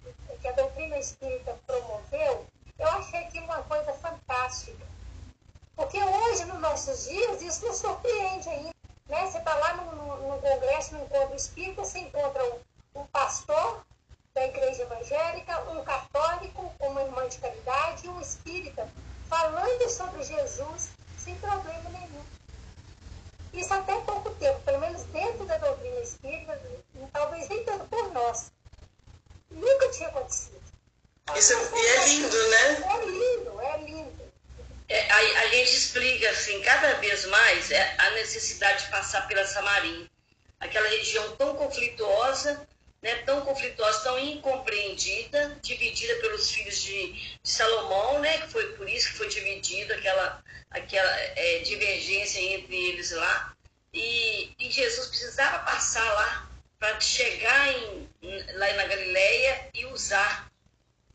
[0.41, 2.45] que a doutrina espírita promoveu,
[2.79, 4.85] eu achei aquilo uma coisa fantástica.
[5.75, 8.73] Porque hoje, nos nossos dias, isso nos surpreende ainda.
[9.07, 9.25] Né?
[9.25, 12.41] Você está lá no, no, no, congresso, no encontro espírita, você encontra
[12.95, 13.83] um pastor
[14.33, 18.89] da igreja evangélica, um católico, uma irmã de caridade e um espírita
[19.29, 22.23] falando sobre Jesus sem problema nenhum.
[23.53, 26.59] Isso até pouco tempo, pelo menos dentro da doutrina espírita,
[27.11, 28.51] talvez nem tanto por nós.
[29.51, 30.61] Nunca tinha acontecido.
[31.35, 32.67] Isso, e é lindo, né?
[32.91, 34.33] É lindo, é lindo.
[34.89, 39.45] É, a, a, gente explica assim, cada vez mais é, a necessidade de passar pela
[39.45, 40.09] Samarim,
[40.59, 42.67] aquela região tão conflituosa,
[43.03, 48.87] né, tão conflituosa, tão incompreendida, dividida pelos filhos de, de Salomão, né, que foi por
[48.87, 53.53] isso que foi dividida aquela, aquela é, divergência entre eles lá.
[53.93, 58.09] E, e Jesus precisava passar lá para chegar em,
[58.53, 60.49] lá na Galileia e usar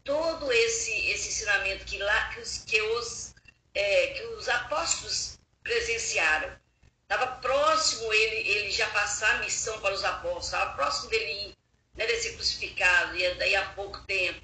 [0.05, 3.35] todo esse, esse ensinamento que, lá, que, os, que, os,
[3.75, 6.55] é, que os apóstolos presenciaram.
[7.03, 11.58] Estava próximo ele, ele já passar a missão para os apóstolos, estava próximo dele ir,
[11.99, 14.41] né, de ser crucificado, e daí a pouco tempo.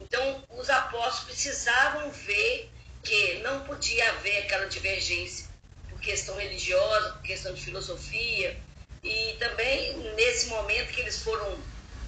[0.00, 2.70] Então, os apóstolos precisavam ver
[3.02, 5.46] que não podia haver aquela divergência
[5.88, 8.58] por questão religiosa, por questão de filosofia,
[9.02, 11.62] e também nesse momento que eles foram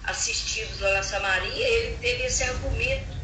[0.05, 3.17] assistidos lá na Samaria, ele teve esse argumento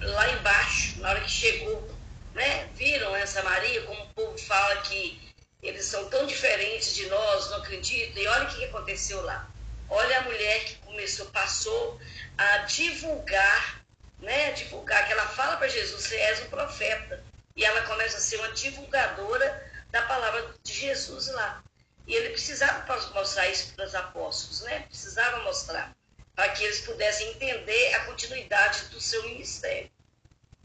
[0.00, 1.88] lá embaixo, na hora que chegou,
[2.34, 2.68] né?
[2.74, 5.20] Viram essa Maria, como o povo fala que
[5.62, 8.18] eles são tão diferentes de nós, não acredito.
[8.18, 9.48] E olha o que aconteceu lá.
[9.88, 12.00] Olha a mulher que começou, passou
[12.36, 13.84] a divulgar,
[14.18, 14.52] né?
[14.52, 17.22] Divulgar, que ela fala para Jesus, você és um profeta.
[17.54, 21.62] E ela começa a ser uma divulgadora da palavra de Jesus lá.
[22.06, 24.80] E ele precisava mostrar isso para os apóstolos, né?
[24.88, 25.94] Precisava mostrar
[26.34, 29.90] para que eles pudessem entender a continuidade do seu ministério.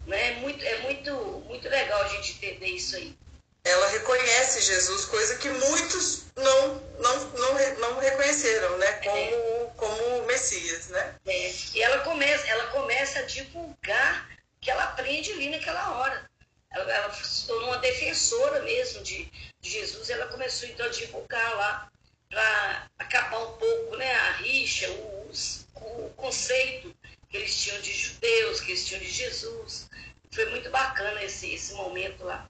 [0.05, 0.31] Né?
[0.31, 1.13] É, muito, é muito,
[1.47, 3.17] muito legal a gente entender isso aí.
[3.63, 8.91] Ela reconhece Jesus, coisa que muitos não, não, não, não reconheceram, né?
[8.93, 9.71] Como, é.
[9.78, 11.15] como Messias, né?
[11.28, 11.52] É.
[11.76, 16.30] E ela começa, ela começa a divulgar que ela aprende ali naquela hora.
[16.71, 21.56] Ela, ela se tornou uma defensora mesmo de, de Jesus, ela começou então a divulgar
[21.58, 21.91] lá
[22.30, 25.32] para acabar um pouco né, a rixa, o,
[25.76, 26.95] o conceito
[27.30, 29.89] que eles tinham de judeus, que eles tinham de Jesus.
[30.32, 32.50] Foi muito bacana esse, esse momento lá.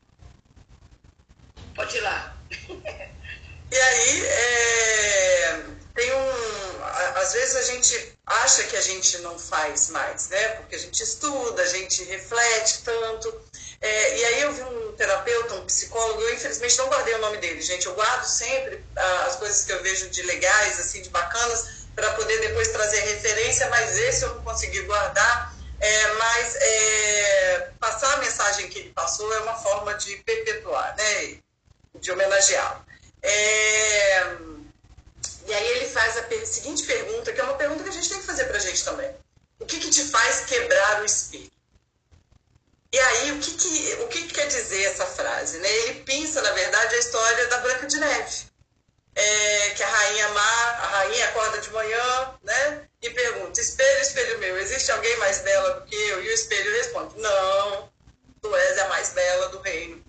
[1.76, 2.38] Pode ir lá.
[3.71, 5.64] e aí, é,
[5.94, 6.82] tem um.
[7.16, 10.50] Às vezes a gente acha que a gente não faz mais, né?
[10.56, 13.42] Porque a gente estuda, a gente reflete tanto.
[13.80, 17.38] É, e aí eu vi um terapeuta, um psicólogo, eu infelizmente não guardei o nome
[17.38, 17.86] dele, gente.
[17.86, 22.12] Eu guardo sempre ah, as coisas que eu vejo de legais, assim, de bacanas, para
[22.14, 25.56] poder depois trazer referência, mas esse eu não consegui guardar.
[25.80, 31.40] É, mas é, passar a mensagem que ele passou é uma forma de perpetuar, né?
[32.00, 32.86] de homenageá-lo.
[33.24, 34.38] É,
[35.46, 38.20] e aí ele faz a seguinte pergunta, que é uma pergunta que a gente tem
[38.20, 39.14] que fazer para a gente também.
[39.60, 41.52] O que, que te faz quebrar o espelho?
[42.94, 45.60] E aí, o que, que, o que, que quer dizer essa frase?
[45.60, 45.70] Né?
[45.70, 48.52] Ele pensa, na verdade, a história da Branca de Neve.
[49.14, 52.88] É, que a rainha má, a rainha acorda de manhã, né?
[53.02, 56.24] E pergunta: espelho, espelho meu, existe alguém mais bela do que eu?
[56.24, 57.92] E o espelho responde: não,
[58.42, 60.02] tu és a mais bela do reino.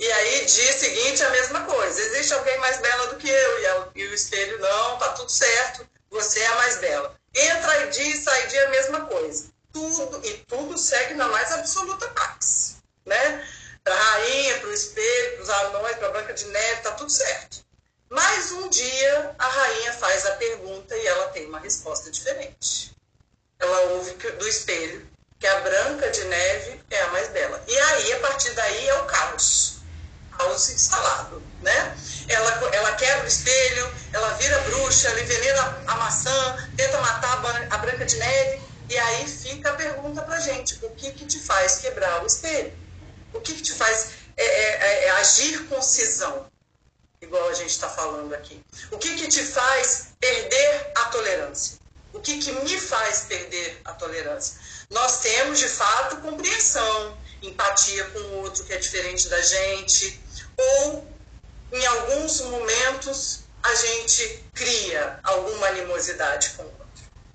[0.00, 3.60] E aí, dia seguinte, a mesma coisa: existe alguém mais bela do que eu?
[3.60, 7.14] E, a, e o espelho: não, tá tudo certo, você é a mais bela.
[7.32, 12.08] Entra e dia, sai dia, a mesma coisa tudo, e tudo segue na mais absoluta
[12.08, 13.48] paz, né?
[13.82, 16.92] Para a rainha, para o espelho, para os anões, para a Branca de Neve, tá
[16.92, 17.64] tudo certo.
[18.08, 22.94] Mas um dia a rainha faz a pergunta e ela tem uma resposta diferente.
[23.58, 25.08] Ela ouve do espelho
[25.38, 27.62] que a Branca de Neve é a mais bela.
[27.66, 29.79] E aí, a partir daí, é o caos.
[30.36, 31.96] Caos instalado, né?
[32.28, 37.78] Ela, ela quebra o espelho, ela vira bruxa, ela envenena a maçã, tenta matar a
[37.78, 41.76] Branca de Neve e aí fica a pergunta para gente: o que, que te faz
[41.76, 42.72] quebrar o espelho?
[43.32, 46.46] O que, que te faz é, é, é, é agir com cisão?
[47.22, 48.60] Igual a gente está falando aqui.
[48.90, 51.78] O que, que te faz perder a tolerância?
[52.12, 54.58] O que, que me faz perder a tolerância?
[54.90, 60.20] Nós temos, de fato, compreensão, empatia com o outro que é diferente da gente,
[60.56, 61.06] ou
[61.72, 66.80] em alguns momentos a gente cria alguma animosidade com o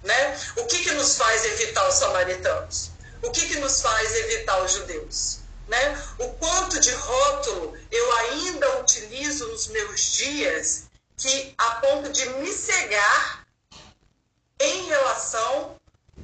[0.06, 0.40] né?
[0.56, 2.92] O que, que nos faz evitar os samaritanos?
[3.24, 5.40] O que, que nos faz evitar os judeus?
[5.68, 6.04] Né?
[6.20, 10.84] O quanto de rótulo eu ainda utilizo nos meus dias
[11.18, 13.48] que a ponto de me cegar
[14.60, 15.75] em relação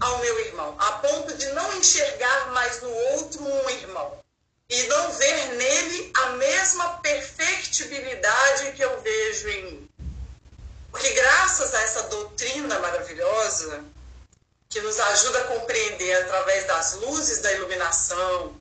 [0.02, 4.20] ao meu irmão, a ponto de não enxergar mais no outro um irmão
[4.68, 9.90] e não ver nele a mesma perfectibilidade que eu vejo em mim.
[10.90, 13.84] Porque graças a essa doutrina maravilhosa,
[14.70, 18.60] que nos ajuda a compreender através das luzes da iluminação,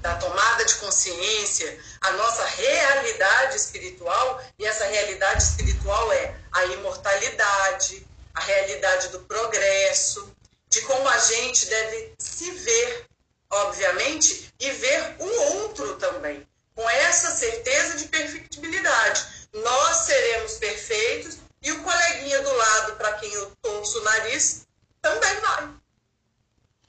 [0.00, 8.06] da tomada de consciência, a nossa realidade espiritual, e essa realidade espiritual é a imortalidade,
[8.34, 10.34] a realidade do progresso,
[10.68, 13.06] de como a gente deve se ver,
[13.50, 19.48] obviamente, e ver o outro também, com essa certeza de perfectibilidade.
[19.52, 24.66] Nós seremos perfeitos e o coleguinha do lado, para quem eu torço o nariz,
[25.00, 25.68] também vai.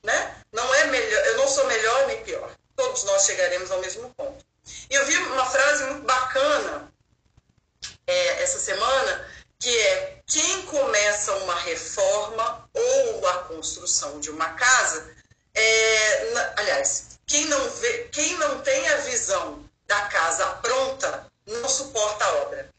[0.04, 0.44] Né?
[0.52, 2.52] Não é melhor, eu não sou melhor nem pior.
[2.76, 4.46] Todos nós chegaremos ao mesmo ponto.
[4.90, 6.92] E eu vi uma frase muito bacana
[8.08, 9.30] é, essa semana,
[9.64, 15.10] que é quem começa uma reforma ou a construção de uma casa,
[15.56, 21.70] é, na, aliás, quem não, vê, quem não tem a visão da casa pronta não
[21.70, 22.70] suporta a obra.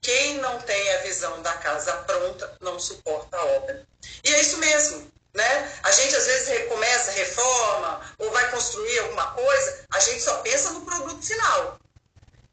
[0.00, 3.84] Quem não tem a visão da casa pronta não suporta a obra.
[4.22, 5.10] E é isso mesmo.
[5.34, 5.80] Né?
[5.82, 10.70] A gente às vezes recomeça, reforma ou vai construir alguma coisa, a gente só pensa
[10.70, 11.80] no produto final.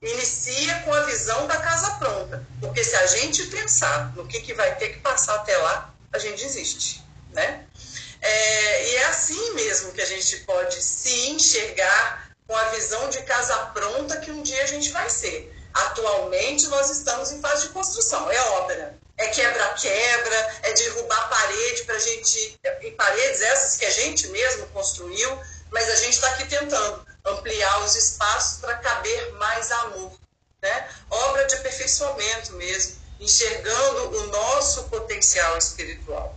[0.02, 4.54] Inicia com a visão da casa pronta, porque se a gente pensar no que, que
[4.54, 7.04] vai ter que passar até lá, a gente desiste.
[7.34, 7.66] Né?
[8.22, 13.22] É, e é assim mesmo que a gente pode se enxergar com a visão de
[13.24, 15.54] casa pronta que um dia a gente vai ser.
[15.74, 22.00] Atualmente nós estamos em fase de construção, é obra é quebra-quebra, é derrubar parede para
[22.00, 25.38] gente, e paredes essas que a gente mesmo construiu,
[25.72, 30.12] mas a gente está aqui tentando ampliar os espaços para caber mais amor.
[30.62, 30.90] Né?
[31.10, 36.36] Obra de aperfeiçoamento mesmo, enxergando o nosso potencial espiritual.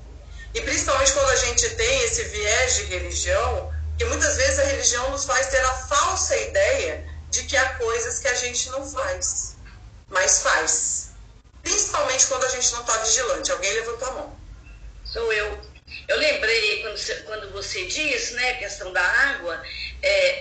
[0.54, 5.10] E principalmente quando a gente tem esse viés de religião, que muitas vezes a religião
[5.10, 9.56] nos faz ter a falsa ideia de que há coisas que a gente não faz,
[10.08, 11.12] mas faz
[11.62, 13.52] principalmente quando a gente não está vigilante.
[13.52, 14.38] Alguém levantou a mão.
[15.04, 15.60] Sou eu.
[16.08, 19.62] Eu lembrei quando você, quando você disse, né, questão da água,
[20.02, 20.40] é,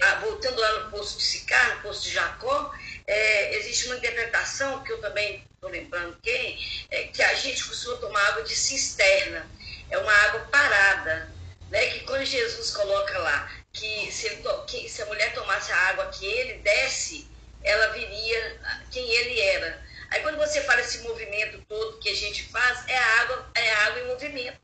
[0.58, 2.74] lá no poço de Sicar, no poço de Jacó,
[3.06, 6.60] é, existe uma interpretação, que eu também estou lembrando quem,
[6.90, 9.46] é, que a gente costuma tomar água de cisterna.
[9.90, 11.32] É uma água parada,
[11.70, 15.78] né, que quando Jesus coloca lá, que se, ele, que se a mulher tomasse a
[15.90, 17.28] água que ele desce,
[17.64, 18.60] ela viria
[18.92, 19.82] quem ele era.
[20.10, 23.72] Aí quando você fala esse movimento todo que a gente faz, é a água, é
[23.72, 24.60] a água em movimento.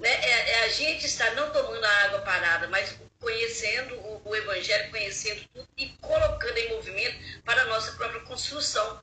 [0.00, 0.10] Né?
[0.10, 4.90] É, é a gente estar não tomando a água parada, mas conhecendo o, o, Evangelho,
[4.90, 9.02] conhecendo tudo e colocando em movimento para a nossa própria construção.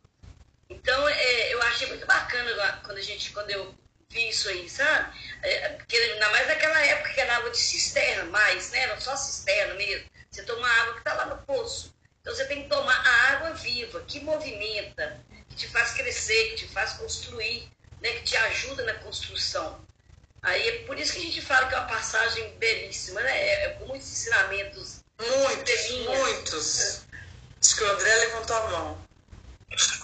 [0.70, 3.76] Então, é, eu achei muito bacana quando a gente, quando eu
[4.10, 5.18] vi isso aí, sabe?
[5.42, 8.84] É, porque ainda mais naquela época que era água de cisterna, mais, né?
[8.84, 10.08] Era só cisterna mesmo.
[10.30, 11.94] Você toma a água que está lá no poço.
[12.22, 15.20] Então você tem que tomar a água viva, que movimenta,
[15.50, 17.70] que te faz crescer, que te faz construir,
[18.00, 19.84] né, que te ajuda na construção.
[20.44, 23.32] Aí é por isso que a gente fala que é uma passagem belíssima, né?
[23.32, 25.02] É, é com muitos ensinamentos.
[25.20, 27.02] Muitos, muitos.
[27.62, 29.08] Acho que o André levantou a mão.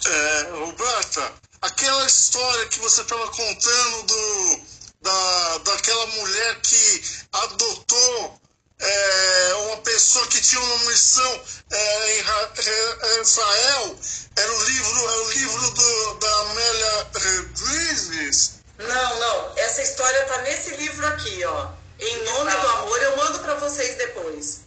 [0.05, 4.61] É, Roberta, aquela história que você estava contando do,
[5.01, 8.39] da, daquela mulher que adotou
[8.79, 13.99] é, uma pessoa que tinha uma missão é, em Israel,
[14.35, 18.57] era o livro, é o livro do, da Amélia Rodrigues.
[18.78, 19.57] Não, não.
[19.57, 21.71] Essa história tá nesse livro aqui, ó.
[21.99, 24.61] Em nome do amor, eu mando para vocês depois.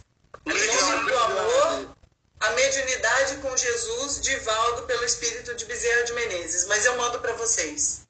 [0.45, 1.95] Em nome do amor,
[2.41, 6.65] a mediunidade com Jesus, Divaldo, pelo espírito de Bezerra de Menezes.
[6.65, 8.01] Mas eu mando para vocês.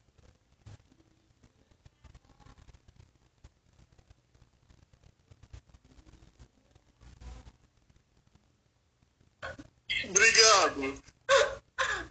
[10.09, 11.01] Obrigado.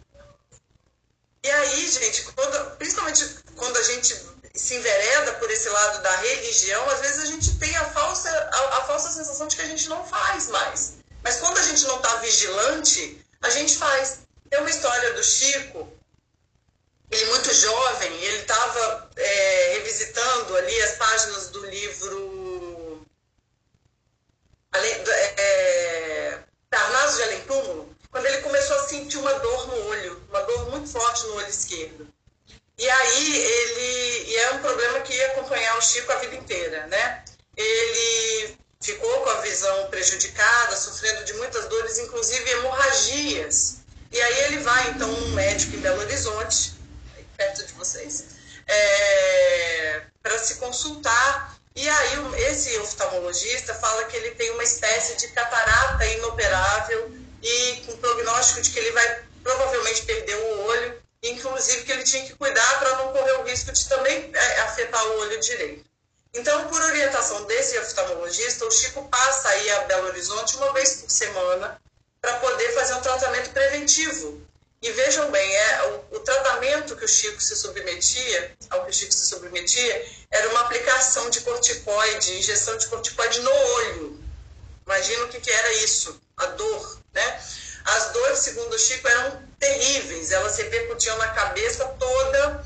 [1.43, 3.25] E aí, gente, quando, principalmente
[3.55, 4.15] quando a gente
[4.53, 8.77] se envereda por esse lado da religião, às vezes a gente tem a falsa, a,
[8.77, 10.93] a falsa sensação de que a gente não faz mais.
[11.23, 14.19] Mas quando a gente não está vigilante, a gente faz.
[14.49, 15.91] Tem uma história do Chico,
[17.09, 23.05] ele muito jovem, ele estava é, revisitando ali as páginas do livro
[24.73, 26.39] é, é,
[26.69, 30.69] Parnaso de Além Túmulo, quando ele começou a sentir uma dor no olho, uma dor
[30.69, 32.07] muito forte no olho esquerdo.
[32.77, 36.87] E aí ele, e é um problema que ia acompanhar o Chico a vida inteira,
[36.87, 37.23] né?
[37.55, 43.77] Ele ficou com a visão prejudicada, sofrendo de muitas dores, inclusive hemorragias.
[44.11, 46.73] E aí ele vai então um médico em Belo Horizonte,
[47.37, 48.25] perto de vocês,
[48.67, 51.55] é, para se consultar.
[51.75, 57.97] E aí esse oftalmologista fala que ele tem uma espécie de catarata inoperável e com
[57.97, 62.79] prognóstico de que ele vai provavelmente perder o olho, inclusive que ele tinha que cuidar
[62.79, 65.91] para não correr o risco de também é, afetar o olho direito.
[66.33, 71.09] Então, por orientação desse oftalmologista, o Chico passa aí a Belo Horizonte uma vez por
[71.09, 71.81] semana
[72.21, 74.41] para poder fazer um tratamento preventivo.
[74.81, 78.93] E vejam bem, é, o, o, tratamento que o Chico se submetia, ao que o
[78.93, 84.23] Chico se submetia, era uma aplicação de corticoide, injeção de corticoide no olho.
[84.85, 87.41] Imagina o que, que era isso, a dor, né?
[87.85, 92.65] As dores, segundo o Chico, eram terríveis, elas repercutiam na cabeça toda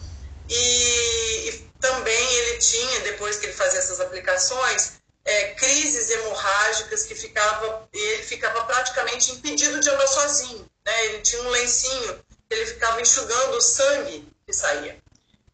[0.49, 4.93] e, e também ele tinha, depois que ele fazia essas aplicações,
[5.23, 10.69] é, crises hemorrágicas que ficava, ele ficava praticamente impedido de andar sozinho.
[10.85, 11.05] Né?
[11.05, 14.97] Ele tinha um lencinho, ele ficava enxugando o sangue que saía.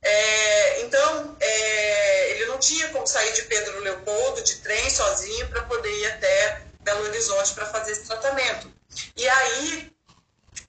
[0.03, 5.63] É, então, é, ele não tinha como sair de Pedro Leopoldo de trem sozinho para
[5.63, 8.71] poder ir até Belo Horizonte para fazer esse tratamento.
[9.15, 9.91] E aí,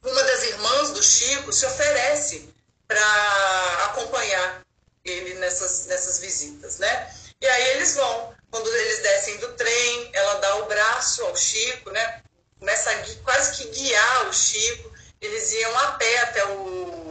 [0.02, 2.52] uma das irmãs do Chico se oferece
[2.86, 4.62] para acompanhar
[5.04, 7.14] ele nessas, nessas visitas, né?
[7.40, 8.34] E aí eles vão.
[8.50, 12.22] Quando eles descem do trem, ela dá o braço ao Chico, né?
[12.58, 14.92] Começa a quase que guiar o Chico.
[15.20, 17.01] Eles iam a pé até o,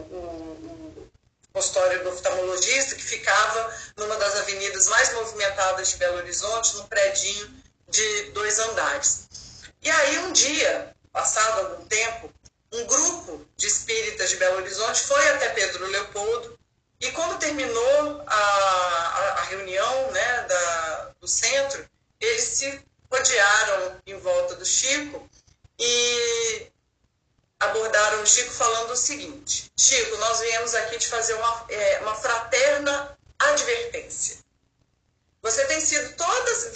[1.52, 7.62] consultório do oftalmologista, que ficava numa das avenidas mais movimentadas de Belo Horizonte, num predinho
[7.88, 9.26] de dois andares.
[9.82, 12.32] E aí um dia, passado algum tempo,
[12.72, 16.58] um grupo de espíritas de Belo Horizonte foi até Pedro Leopoldo
[17.00, 21.84] e quando terminou a, a, a reunião né, da, do centro,
[22.20, 22.80] eles se
[23.12, 25.28] rodearam em volta do Chico
[25.78, 26.71] e
[27.62, 32.14] abordaram o Chico falando o seguinte: Chico, nós viemos aqui te fazer uma, é, uma
[32.14, 34.38] fraterna advertência.
[35.42, 36.70] Você tem sido todas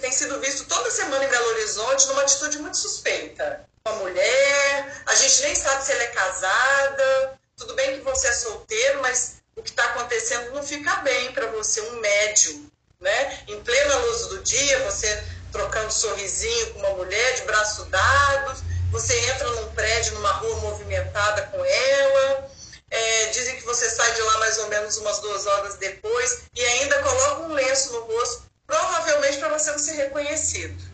[0.00, 3.64] tem sido visto toda semana em Belo Horizonte numa atitude muito suspeita.
[3.86, 7.40] Uma mulher, a gente nem sabe se ela é casada.
[7.56, 11.46] Tudo bem que você é solteiro, mas o que está acontecendo não fica bem para
[11.46, 12.70] você, um médium,
[13.00, 13.42] né?
[13.48, 19.18] Em plena luz do dia, você trocando sorrisinho com uma mulher de braço dados, você
[19.30, 22.50] entra num prédio, numa rua movimentada com ela,
[22.90, 26.62] é, dizem que você sai de lá mais ou menos umas duas horas depois e
[26.62, 30.90] ainda coloca um lenço no rosto, provavelmente para você não ser reconhecido.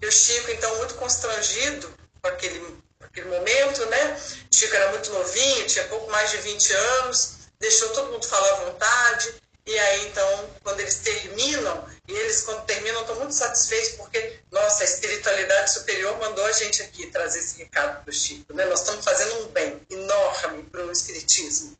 [0.00, 1.92] E o Chico, então, muito constrangido
[2.22, 2.76] com aquele
[3.16, 4.20] naquele momento, né?
[4.52, 8.64] Chico era muito novinho, tinha pouco mais de 20 anos, deixou todo mundo falar à
[8.66, 9.34] vontade.
[9.66, 14.82] E aí, então, quando eles terminam, e eles, quando terminam, estão muito satisfeitos, porque, nossa,
[14.82, 18.54] a espiritualidade superior mandou a gente aqui trazer esse recado para o Chico.
[18.54, 18.64] Né?
[18.66, 21.76] Nós estamos fazendo um bem enorme para o Espiritismo.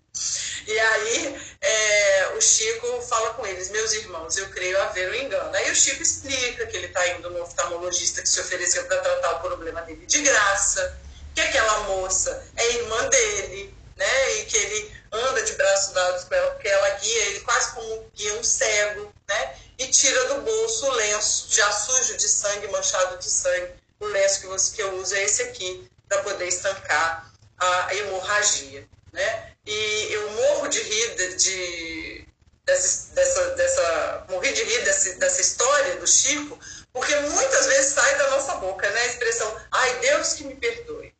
[0.66, 5.54] E aí, é, o Chico fala com eles: Meus irmãos, eu creio haver um engano.
[5.54, 9.36] Aí o Chico explica que ele está indo no oftalmologista que se ofereceu para tratar
[9.36, 10.98] o problema dele de graça
[11.36, 14.36] que aquela moça é irmã dele, né?
[14.36, 18.10] E que ele anda de braços dados com ela, porque ela guia ele quase como
[18.14, 19.56] guia um cego, né?
[19.78, 23.72] E tira do bolso o lenço, já sujo de sangue, manchado de sangue.
[24.00, 28.86] O lenço que, você, que eu uso é esse aqui, para poder estancar a hemorragia,
[29.12, 29.52] né?
[29.66, 32.28] E eu morro de rir de, de
[32.64, 36.58] dessa, dessa, dessa, morri de rir dessa, dessa história do Chico,
[36.92, 39.00] porque muitas vezes sai da nossa boca, né?
[39.00, 41.14] A expressão, ai, Deus que me perdoe.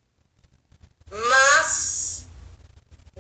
[1.11, 1.96] Mas,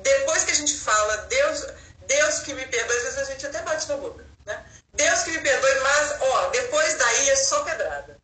[0.06, 1.66] depois que a gente fala, Deus,
[2.06, 4.64] Deus que me perdoe, às vezes a gente até bate na boca, né?
[4.94, 8.16] Deus que me perdoe, mas, ó, depois daí é só pedrada.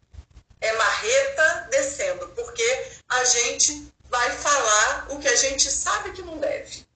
[0.61, 6.39] É marreta descendo, porque a gente vai falar o que a gente sabe que não
[6.39, 6.87] deve.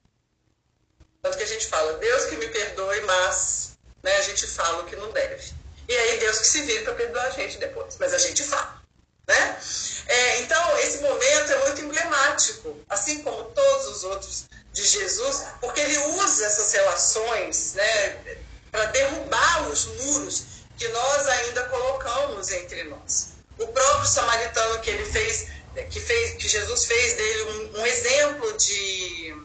[1.21, 4.85] Tanto que a gente fala, Deus que me perdoe, mas né, a gente fala o
[4.85, 5.53] que não deve.
[5.89, 7.97] E aí Deus que se vira para perdoar a gente depois.
[7.99, 8.81] Mas a gente fala.
[9.27, 9.59] Né?
[10.07, 14.45] É, então, esse momento é muito emblemático, assim como todos os outros
[14.77, 18.37] de Jesus, porque ele usa essas relações né,
[18.71, 20.43] para derrubar os muros
[20.77, 23.29] que nós ainda colocamos entre nós.
[23.57, 25.47] O próprio samaritano que ele fez,
[25.89, 29.35] que, fez, que Jesus fez dele um, um exemplo de,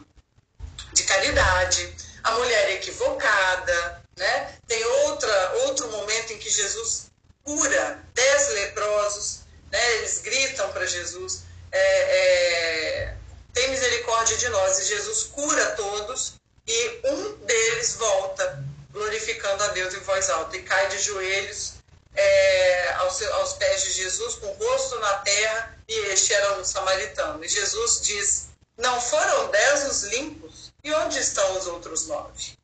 [0.93, 4.55] de caridade, a mulher equivocada, né?
[4.67, 7.07] Tem outra, outro momento em que Jesus
[7.43, 9.39] cura dez leprosos,
[9.71, 9.95] né?
[9.95, 13.15] Eles gritam para Jesus, é, é,
[13.53, 14.79] tem misericórdia de nós.
[14.79, 16.33] E Jesus cura todos
[16.67, 21.73] e um deles volta glorificando a Deus em voz alta e cai de joelhos
[22.15, 26.63] é, aos, aos, pés de Jesus, com o rosto na terra, e este era um
[26.63, 27.43] samaritano.
[27.43, 32.57] E Jesus diz: Não foram dez os limpos, E onde estão os outros nove?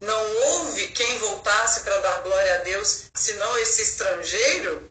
[0.00, 4.90] Não houve quem voltasse para dar glória a Deus, senão esse estrangeiro?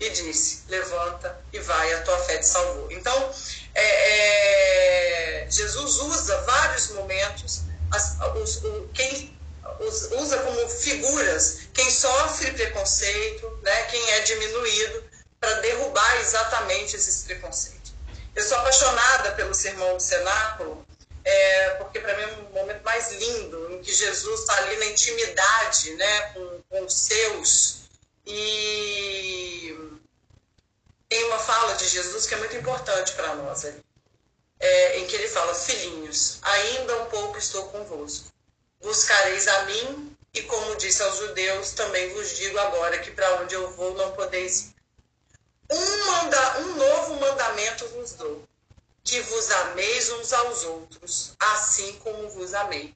[0.00, 2.90] E disse: Levanta e vai, a tua fé te salvou.
[2.90, 3.32] Então,
[3.74, 8.62] é, é, Jesus usa vários momentos, as, os,
[8.92, 9.36] quem
[9.80, 15.04] os, usa como figuras quem sofre preconceito, né, quem é diminuído,
[15.40, 17.92] para derrubar exatamente esses preconceitos.
[18.34, 20.86] Eu sou apaixonada pelo sermão do cenáculo,
[21.24, 24.86] é, porque para mim é um momento mais lindo, em que Jesus está ali na
[24.86, 27.84] intimidade né, com, com os seus.
[28.26, 29.76] E
[31.14, 33.80] tem uma fala de Jesus que é muito importante para nós ali,
[34.58, 38.32] é, em que ele fala: Filhinhos, ainda um pouco estou convosco.
[38.80, 43.54] Buscareis a mim, e como disse aos judeus, também vos digo agora que para onde
[43.54, 44.74] eu vou não podeis ir.
[45.70, 48.44] Um, manda, um novo mandamento vos dou
[49.04, 52.92] que vos ameis uns aos outros, assim como vos amei.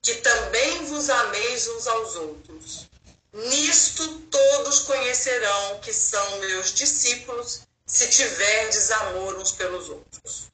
[0.00, 2.88] Que também vos ameis uns aos outros.
[3.32, 10.48] Nisto todos conhecerão que são meus discípulos, se tiverdes amor uns pelos outros.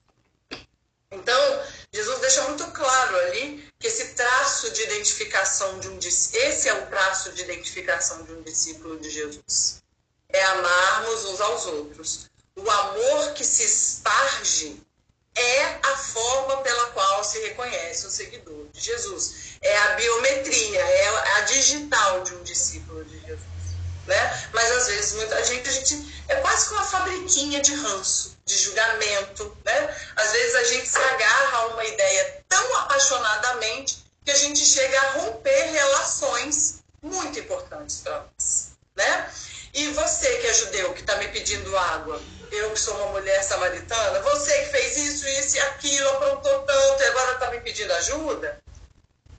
[1.10, 1.62] Então,
[1.92, 6.86] Jesus deixa muito claro ali que esse traço de identificação de um esse é o
[6.86, 9.82] traço de identificação de um discípulo de Jesus.
[10.28, 12.30] É amarmos uns aos outros.
[12.56, 14.80] O amor que se esparge
[15.36, 19.56] é a forma pela qual se reconhece o seguidor de Jesus.
[19.60, 23.40] É a biometria, é a digital de um discípulo de Jesus.
[24.06, 24.48] Né?
[24.52, 28.56] Mas às vezes muita gente, a gente é quase como uma fabriquinha de ranço, de
[28.56, 29.56] julgamento.
[29.64, 29.96] Né?
[30.16, 35.00] Às vezes a gente se agarra a uma ideia tão apaixonadamente que a gente chega
[35.00, 38.72] a romper relações muito importantes para nós.
[38.94, 39.30] Né?
[39.74, 42.22] E você que é judeu, que está me pedindo água,
[42.54, 47.02] eu que sou uma mulher samaritana, você que fez isso, isso e aquilo, aprontou tanto
[47.02, 48.62] e agora está me pedindo ajuda?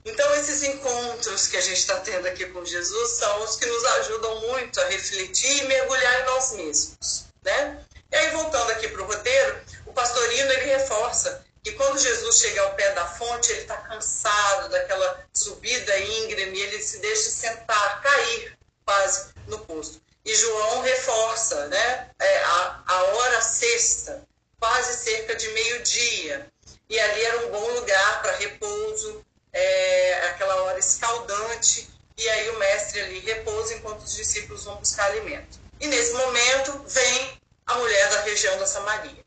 [0.04, 3.84] Então, esses encontros que a gente está tendo aqui com Jesus são os que nos
[3.84, 7.24] ajudam muito a refletir e mergulhar em nós mesmos.
[7.42, 7.84] Né?
[8.12, 12.62] E aí, voltando aqui para o roteiro, o pastorino ele reforça que quando Jesus chega
[12.62, 18.56] ao pé da fonte, ele está cansado daquela subida íngreme, ele se deixa sentar, cair
[18.84, 20.00] quase no posto.
[20.26, 24.26] E João reforça né, é, a, a hora sexta,
[24.58, 26.50] quase cerca de meio-dia.
[26.90, 31.88] E ali era um bom lugar para repouso, é, aquela hora escaldante.
[32.18, 35.60] E aí o mestre ali repousa enquanto os discípulos vão buscar alimento.
[35.78, 39.25] E nesse momento vem a mulher da região da Samaria.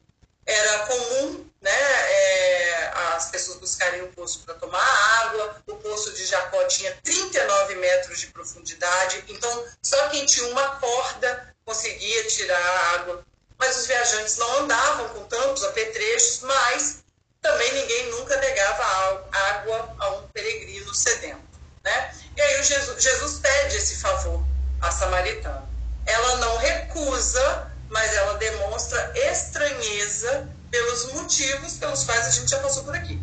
[0.50, 4.82] Era comum né, é, as pessoas buscarem um poço para tomar
[5.24, 5.62] água.
[5.68, 11.54] O poço de Jacó tinha 39 metros de profundidade, então só quem tinha uma corda
[11.64, 13.24] conseguia tirar a água.
[13.60, 17.04] Mas os viajantes não andavam com tantos apetrechos, mas
[17.42, 21.48] também ninguém nunca negava água a um peregrino sedento.
[21.84, 22.16] Né?
[22.36, 24.44] E aí Jesus, Jesus pede esse favor
[24.82, 25.70] à samaritana.
[26.08, 32.84] Ela não recusa, mas ela demonstra estranheza pelos motivos pelos quais a gente já passou
[32.84, 33.20] por aqui.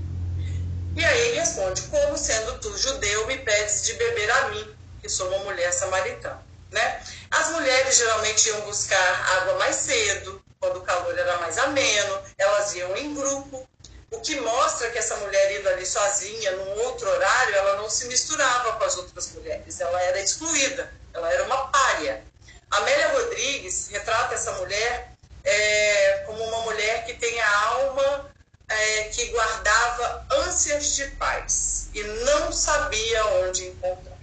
[0.96, 5.08] E aí ele responde: Como sendo tu judeu, me pedes de beber a mim, que
[5.08, 6.44] sou uma mulher samaritana.
[6.70, 7.02] Né?
[7.30, 12.74] As mulheres geralmente iam buscar água mais cedo, quando o calor era mais ameno, elas
[12.74, 13.68] iam em grupo,
[14.10, 18.06] o que mostra que essa mulher indo ali sozinha, num outro horário, ela não se
[18.06, 22.24] misturava com as outras mulheres, ela era excluída, ela era uma párea.
[22.70, 25.12] Amélia Rodrigues retrata essa mulher
[25.44, 28.30] é, como uma mulher que tem a alma
[28.68, 34.16] é, que guardava ânsias de paz e não sabia onde encontrar.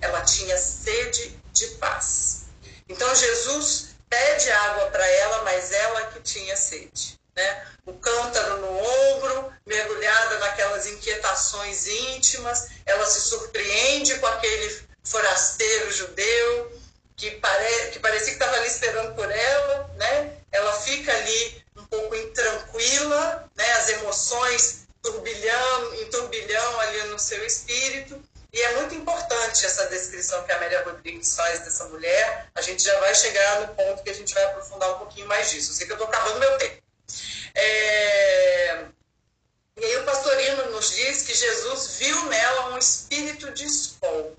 [0.00, 2.46] Ela tinha sede de paz.
[2.88, 7.20] Então Jesus pede água para ela, mas ela que tinha sede.
[7.36, 7.66] Né?
[7.86, 16.81] O cântaro no ombro, mergulhada naquelas inquietações íntimas, ela se surpreende com aquele forasteiro judeu
[17.16, 17.90] que, pare...
[17.92, 20.36] que parecia que estava ali esperando por ela, né?
[20.50, 23.72] ela fica ali um pouco intranquila, né?
[23.72, 28.22] as emoções turbilhão, em turbilhão ali no seu espírito.
[28.52, 32.50] E é muito importante essa descrição que a Amélia Rodrigues faz dessa mulher.
[32.54, 35.50] A gente já vai chegar no ponto que a gente vai aprofundar um pouquinho mais
[35.50, 35.70] disso.
[35.70, 36.82] Eu sei que eu estou acabando meu tempo.
[37.54, 38.84] É...
[39.76, 44.36] E aí o pastorino nos diz que Jesus viu nela um espírito de escol,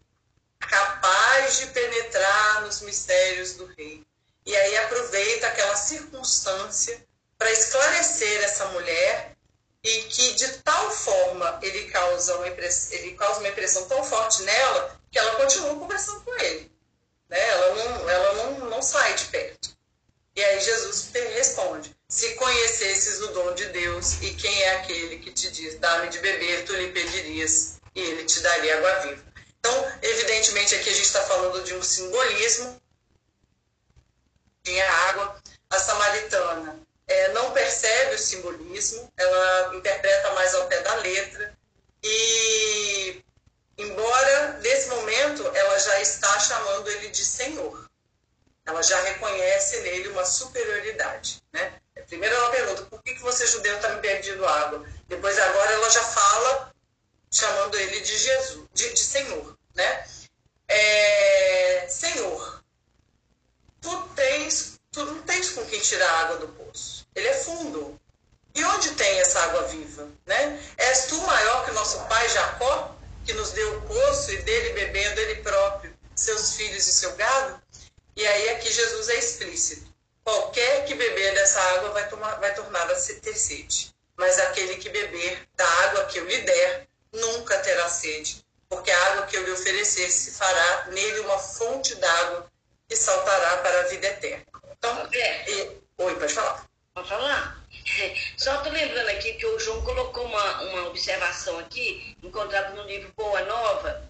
[0.74, 4.04] capaz de penetrar nos mistérios do rei.
[4.44, 7.06] E aí aproveita aquela circunstância
[7.38, 9.36] para esclarecer essa mulher
[9.84, 14.42] e que de tal forma ele causa uma impressão, ele causa uma impressão tão forte
[14.44, 16.72] nela que ela continua conversando com ele.
[17.30, 17.40] Né?
[17.40, 19.78] Ela, não, ela não, não sai de perto.
[20.36, 25.32] E aí Jesus responde: Se conhecesses o dom de Deus e quem é aquele que
[25.32, 29.33] te diz, dá-me de beber, tu lhe pedirias e ele te daria água viva.
[29.66, 32.82] Então, evidentemente, aqui a gente está falando de um simbolismo.
[34.62, 35.42] Tinha água.
[35.70, 41.58] A samaritana é, não percebe o simbolismo, ela interpreta mais ao pé da letra.
[42.04, 43.24] E,
[43.78, 47.90] embora nesse momento ela já está chamando ele de Senhor,
[48.66, 51.42] ela já reconhece nele uma superioridade.
[51.52, 51.80] Né?
[52.08, 54.86] Primeiro ela pergunta: por que, que você, judeu, está me pedindo água?
[55.08, 56.73] Depois, agora, ela já fala
[57.34, 59.58] chamando ele de Jesus, de, de Senhor.
[59.74, 60.08] Né?
[60.68, 62.64] É, Senhor,
[63.82, 67.08] tu tens, tu não tens com quem tirar a água do poço.
[67.16, 68.00] Ele é fundo.
[68.56, 70.08] E onde tem essa água viva?
[70.28, 70.64] Né?
[70.78, 75.20] És tu maior que nosso pai Jacó, que nos deu o poço e dele bebendo
[75.20, 77.60] ele próprio, seus filhos e seu gado?
[78.16, 79.92] E aí aqui Jesus é explícito.
[80.24, 83.94] Qualquer que beber dessa água vai, tomar, vai tornar a ter sede.
[84.16, 86.88] Mas aquele que beber da água que eu lhe der,
[87.54, 88.44] nunca terá sede.
[88.70, 92.52] Porque a água que eu lhe oferecer se fará nele uma fonte d'água
[92.90, 94.46] que saltará para a vida eterna.
[94.78, 95.78] Então, e...
[95.98, 96.66] oi, pode falar.
[96.96, 97.64] Pode falar?
[98.38, 103.12] Só estou lembrando aqui que o João colocou uma, uma observação aqui, encontrada no livro
[103.16, 104.10] Boa Nova,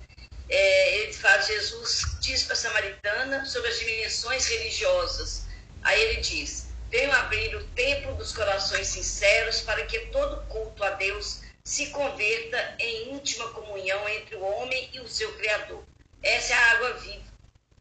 [0.50, 5.46] é, ele fala, Jesus diz para a samaritana sobre as dimensões religiosas.
[5.84, 10.92] Aí ele diz: Venho abrir o templo dos corações sinceros para que todo culto a
[10.92, 15.84] Deus se converta em íntima comunhão entre o homem e o seu Criador.
[16.22, 17.24] Essa é a água viva.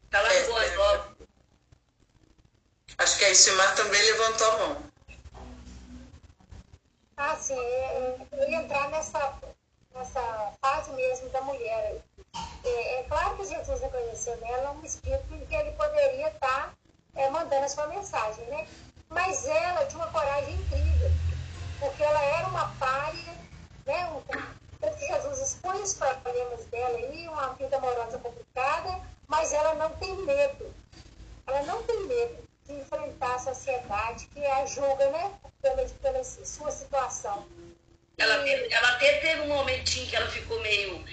[0.05, 1.17] Está lá no Boa Nova.
[2.97, 4.83] Acho que a Istimar também levantou a mão.
[7.17, 7.55] Ah, sim.
[7.55, 9.39] Eu ia entrar nessa,
[9.93, 12.01] nessa fase mesmo da mulher.
[12.63, 16.73] É, é, claro que Jesus reconheceu nela um espírito em que ele poderia estar
[17.15, 18.67] é, mandando a sua mensagem, né?
[19.09, 21.11] Mas ela tinha uma coragem incrível,
[21.79, 23.42] porque ela era uma párea,
[23.85, 24.21] né?
[24.81, 30.15] Que Jesus expõe os problemas dela aí, uma vida amorosa complicada, mas ela não tem
[30.17, 30.73] medo.
[31.47, 35.31] Ela não tem medo de enfrentar a sociedade que a julga, né?
[35.61, 37.47] Pela, pela sua situação.
[38.17, 41.03] Ela, teve, ela até teve um momentinho que ela ficou meio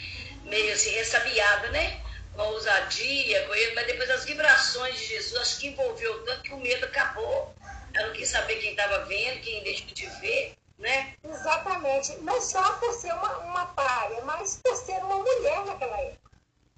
[0.44, 2.00] meio assim, ressabiada, né?
[2.34, 6.42] Com a ousadia, com ele, mas depois as vibrações de Jesus, acho que envolveu tanto
[6.42, 7.54] que o medo acabou.
[7.94, 11.14] Ela não quis saber quem estava vendo, quem deixou de ver, né?
[11.22, 12.16] Exatamente.
[12.18, 16.30] Não só por ser uma, uma párea, mas por ser uma mulher naquela época.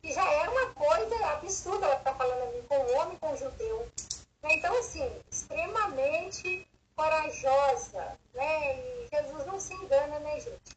[0.02, 3.36] Que já era uma coisa absurda ela estar falando ali com o homem, com o
[3.36, 3.88] judeu.
[4.42, 8.76] Então, assim, extremamente corajosa, né?
[8.76, 10.76] E Jesus não se engana, né, gente?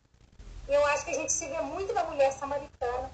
[0.68, 3.12] Eu acho que a gente se vê muito da mulher samaritana.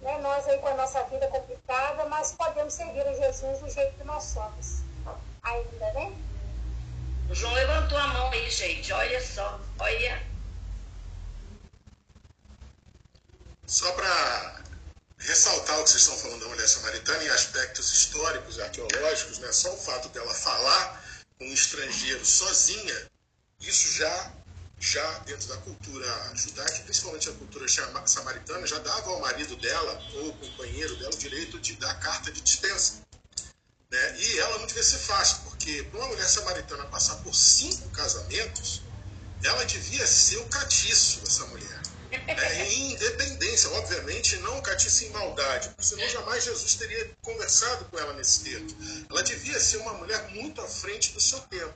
[0.00, 0.18] Né?
[0.18, 4.04] Nós aí com a nossa vida complicada, mas podemos servir a Jesus do jeito que
[4.04, 4.82] nós somos.
[5.42, 6.12] Ainda, né?
[7.28, 8.92] O João levantou a mão aí, gente.
[8.92, 9.60] Olha só.
[9.78, 10.26] Olha.
[13.66, 14.62] Só para
[15.18, 19.52] ressaltar o que vocês estão falando da mulher samaritana em aspectos históricos arqueológicos, né?
[19.52, 21.04] só o fato dela falar
[21.38, 23.10] com um estrangeiro sozinha,
[23.60, 24.32] isso já
[24.80, 26.06] já dentro da cultura
[26.36, 27.66] judaica, principalmente a cultura
[28.06, 32.40] samaritana, já dava ao marido dela ou companheiro dela o direito de dar carta de
[32.40, 33.02] dispensa.
[33.90, 34.20] Né?
[34.20, 38.80] E ela não devia ser fácil, porque para uma mulher samaritana passar por cinco casamentos,
[39.42, 41.82] ela devia ser o catiço dessa mulher.
[42.10, 47.98] É, em independência, obviamente, não o catiço em maldade, senão jamais Jesus teria conversado com
[47.98, 48.72] ela nesse tempo.
[49.10, 51.74] Ela devia ser uma mulher muito à frente do seu tempo.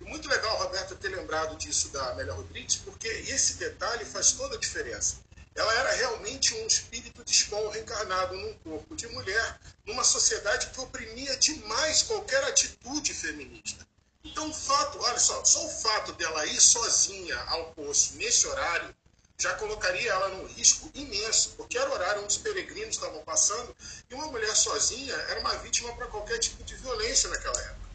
[0.00, 4.58] Muito legal, Roberto, ter lembrado disso da Amélia Rodrigues, porque esse detalhe faz toda a
[4.58, 5.16] diferença.
[5.54, 10.80] Ela era realmente um espírito de escola reencarnado num corpo de mulher, numa sociedade que
[10.80, 13.86] oprimia demais qualquer atitude feminista.
[14.24, 18.94] Então, o fato, olha só, só o fato dela ir sozinha ao poço nesse horário
[19.38, 23.74] já colocaria ela num risco imenso, porque era o horário onde os peregrinos estavam passando
[24.08, 27.88] e uma mulher sozinha era uma vítima para qualquer tipo de violência naquela época.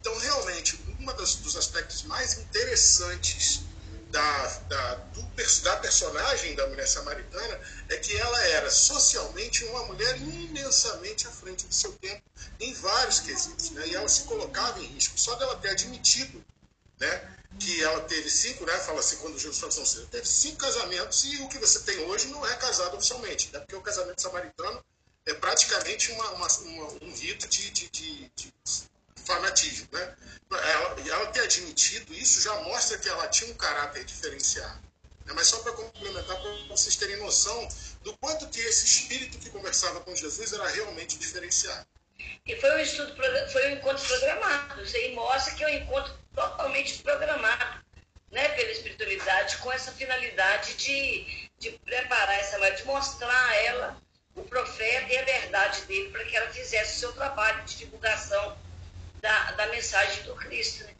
[0.00, 3.62] Então, realmente, um dos aspectos mais interessantes
[4.14, 5.22] da, da, do,
[5.62, 11.66] da personagem da mulher samaritana é que ela era socialmente uma mulher imensamente à frente
[11.66, 12.22] do seu tempo
[12.60, 13.70] em vários quesitos.
[13.70, 13.88] Né?
[13.88, 15.18] E ela se colocava em risco.
[15.18, 16.44] Só dela ter admitido
[17.00, 21.24] né, que ela teve cinco, né, fala assim, quando Jesus fala assim, teve cinco casamentos
[21.24, 23.50] e o que você tem hoje não é casado oficialmente.
[23.52, 23.58] Né?
[23.58, 24.80] Porque o casamento samaritano
[25.26, 28.54] é praticamente uma, uma, uma, um rito de, de, de, de
[29.24, 29.88] fanatismo.
[29.92, 30.16] Né?
[30.50, 34.80] Ela, ela ter admitido isso já mostra que ela tinha um caráter diferenciado.
[35.24, 35.32] Né?
[35.34, 37.68] Mas só para complementar, para vocês terem noção
[38.02, 41.86] do quanto que esse espírito que conversava com Jesus era realmente diferenciado.
[42.46, 43.14] E foi um estudo,
[43.50, 44.82] foi um encontro programado.
[44.82, 47.84] Isso aí mostra que é um encontro totalmente programado
[48.30, 53.96] né, pela espiritualidade, com essa finalidade de, de preparar essa mulher, de mostrar a ela
[54.34, 58.56] o profeta e a verdade dele, para que ela fizesse o seu trabalho de divulgação
[59.24, 60.84] da, da mensagem do Cristo.
[60.84, 60.94] Né?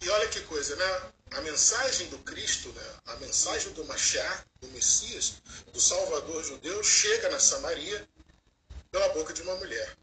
[0.00, 1.10] E olha que coisa, né?
[1.32, 2.96] A mensagem do Cristo, né?
[3.06, 8.08] a mensagem do Mashiach, do Messias, do Salvador judeu, chega na Samaria
[8.92, 9.96] pela boca de uma mulher.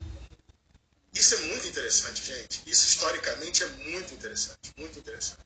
[1.14, 2.62] Isso é muito interessante, gente.
[2.66, 5.40] Isso historicamente é muito interessante, muito interessante.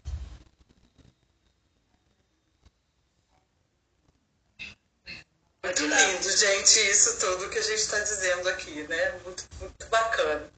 [5.63, 9.11] Muito lindo, gente, isso tudo que a gente está dizendo aqui, né?
[9.23, 10.54] Muito, muito bacana.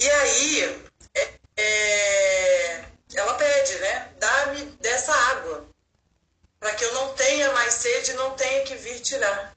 [0.00, 0.82] E aí,
[1.14, 2.84] é, é,
[3.14, 4.12] ela pede, né?
[4.18, 5.68] Dá-me dessa água,
[6.58, 9.54] para que eu não tenha mais sede e não tenha que vir tirar.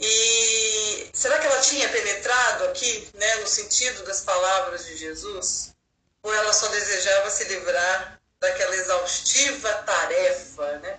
[0.00, 5.72] E será que ela tinha penetrado aqui, né, no sentido das palavras de Jesus?
[6.20, 10.98] Ou ela só desejava se livrar daquela exaustiva tarefa, né?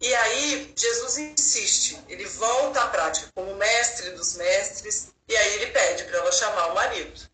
[0.00, 5.72] E aí Jesus insiste, ele volta à prática como mestre dos mestres, e aí ele
[5.72, 7.28] pede para ela chamar o marido.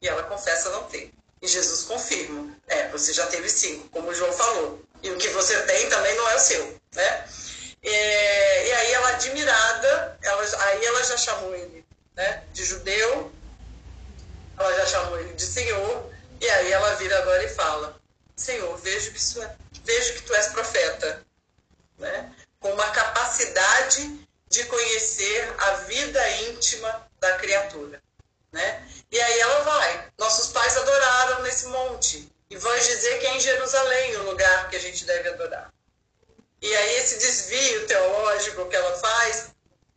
[0.00, 1.12] E ela confessa não ter.
[1.42, 4.82] E Jesus confirma: é, você já teve cinco, como o João falou.
[5.02, 7.28] E o que você tem também não é o seu, né?
[7.82, 11.86] É, e aí ela admirada, ela, aí ela já chamou ele
[12.16, 13.30] né, de judeu,
[14.58, 18.00] ela já chamou ele de senhor, e aí ela vira agora e fala:
[18.34, 21.24] Senhor, vejo que, é, vejo que tu és profeta
[21.98, 22.34] né?
[22.60, 28.02] com uma capacidade de conhecer a vida íntima da criatura.
[28.52, 28.88] Né?
[29.10, 30.08] E aí ela vai.
[30.18, 32.30] Nossos pais adoraram nesse monte.
[32.48, 35.72] E vais dizer que é em Jerusalém o lugar que a gente deve adorar.
[36.62, 39.50] E aí esse desvio teológico que ela faz,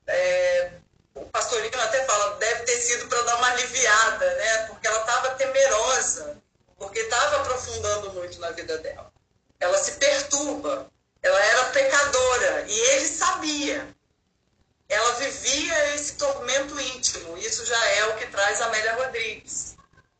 [0.08, 0.72] é,
[1.16, 4.66] o pastorinho até fala, deve ter sido para dar uma aliviada, né?
[4.68, 6.38] Porque ela estava temerosa,
[6.78, 9.12] porque estava aprofundando muito na vida dela.
[9.60, 10.90] Ela se perturba,
[11.22, 13.96] ela era pecadora e ele sabia.
[14.90, 17.38] Ela vivia esse tormento íntimo.
[17.38, 19.78] Isso já é o que traz Amélia Rodrigues.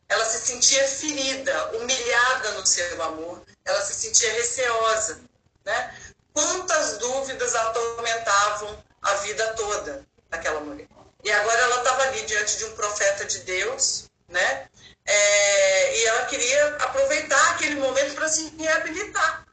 [0.08, 3.42] Ela se sentia ferida, humilhada no seu amor.
[3.64, 5.20] Ela se sentia receosa.
[5.64, 5.94] Né?
[6.32, 10.88] Quantas dúvidas atormentavam a vida toda daquela mulher.
[11.24, 14.68] E agora ela estava ali diante de um profeta de Deus, né?
[15.04, 19.44] É, e ela queria aproveitar aquele momento para se reabilitar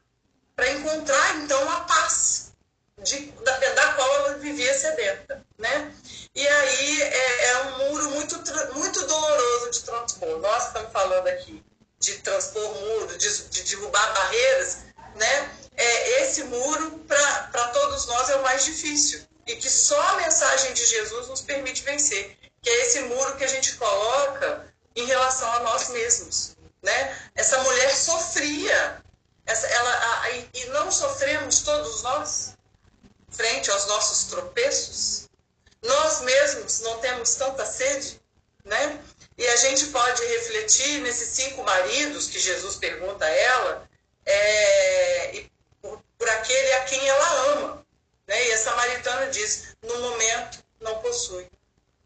[0.58, 2.47] para encontrar então a paz
[3.02, 5.94] de, da, da qual ela vivia sedenta, né?
[6.34, 8.36] E aí é, é um muro muito,
[8.74, 10.38] muito doloroso de transpor.
[10.38, 11.64] Nós estamos falando aqui
[11.98, 14.78] de transpor muro, de, de derrubar barreiras,
[15.16, 15.50] né?
[15.76, 19.22] É, esse muro, para todos nós, é o mais difícil.
[19.46, 22.36] E que só a mensagem de Jesus nos permite vencer.
[22.60, 26.56] Que é esse muro que a gente coloca em relação a nós mesmos.
[26.82, 27.30] Né?
[27.34, 29.02] Essa mulher sofria
[29.46, 32.57] essa, ela, a, e não sofremos todos nós
[33.30, 35.28] frente aos nossos tropeços?
[35.82, 38.20] Nós mesmos não temos tanta sede,
[38.64, 39.00] né?
[39.36, 43.88] E a gente pode refletir nesses cinco maridos que Jesus pergunta a ela,
[44.26, 45.44] é,
[45.80, 47.86] por, por, aquele a quem ela ama.
[48.26, 48.48] Né?
[48.48, 51.48] E a samaritana diz: no momento não possui.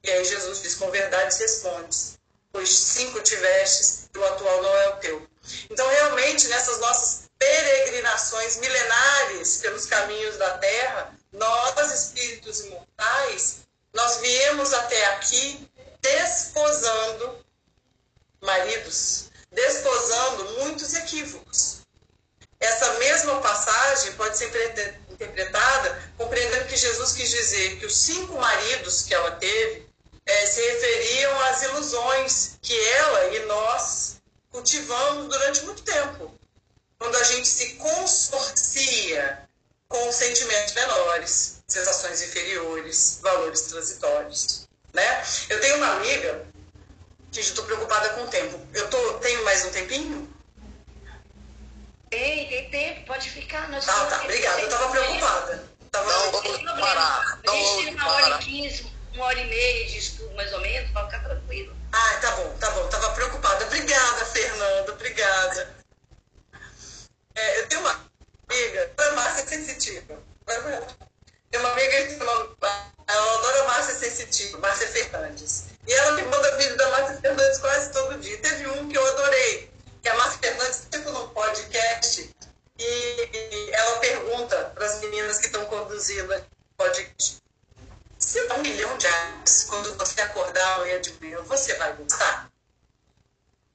[0.05, 2.18] E aí Jesus diz: com verdade respondes,
[2.53, 5.27] pois cinco tivestes e o atual não é o teu.
[5.70, 13.62] Então, realmente, nessas nossas peregrinações milenares pelos caminhos da terra, nós, espíritos imortais,
[13.93, 15.68] nós viemos até aqui
[16.01, 17.45] desposando
[18.40, 21.80] maridos, desposando muitos equívocos.
[22.61, 24.47] Essa mesma passagem pode ser
[25.11, 29.88] interpretada compreendendo que Jesus quis dizer que os cinco maridos que ela teve
[30.24, 34.22] é, se referiam às ilusões que ela e nós
[34.53, 36.41] cultivamos durante muito tempo
[37.03, 39.42] quando a gente se consorcia
[39.88, 44.68] com sentimentos menores, sensações inferiores, valores transitórios.
[44.94, 45.24] Né?
[45.50, 46.46] Eu tenho uma amiga
[47.32, 48.59] que estou preocupada com o tempo.
[48.72, 50.32] Eu tô, tenho mais um tempinho?
[52.09, 53.68] Tem, tem tempo, pode ficar.
[53.68, 54.61] Nós ah, tá, obrigada.
[54.61, 55.64] Eu estava preocupada.
[55.90, 56.12] Tava...
[56.12, 57.40] Não, vamos parar.
[57.46, 60.61] a gente tem uma hora e quinze, uma hora e meia de estudo, mais ou
[60.61, 61.76] menos, para ficar tranquilo.
[61.92, 62.86] Ah, tá bom, tá bom.
[62.88, 63.66] Tava preocupada.
[63.66, 64.92] Obrigada, Fernanda.
[64.92, 65.82] Obrigada.
[67.35, 68.11] É, eu tenho uma
[68.49, 70.18] amiga, ela é massa sensitiva.
[71.51, 72.57] Tem uma amiga que ela
[73.07, 75.64] adora massa sensitiva, Márcia Fernandes.
[75.87, 78.39] E ela me manda vídeo da Márcia Fernandes quase todo dia.
[78.39, 79.70] Teve um que eu adorei,
[80.03, 82.30] que a Márcia Fernandes, tipo num podcast,
[82.78, 86.43] e ela pergunta para as meninas que estão conduzindo o
[86.76, 87.43] podcast.
[88.18, 91.76] Se dá um milhão de reais quando você acordar amanhã de manhã, você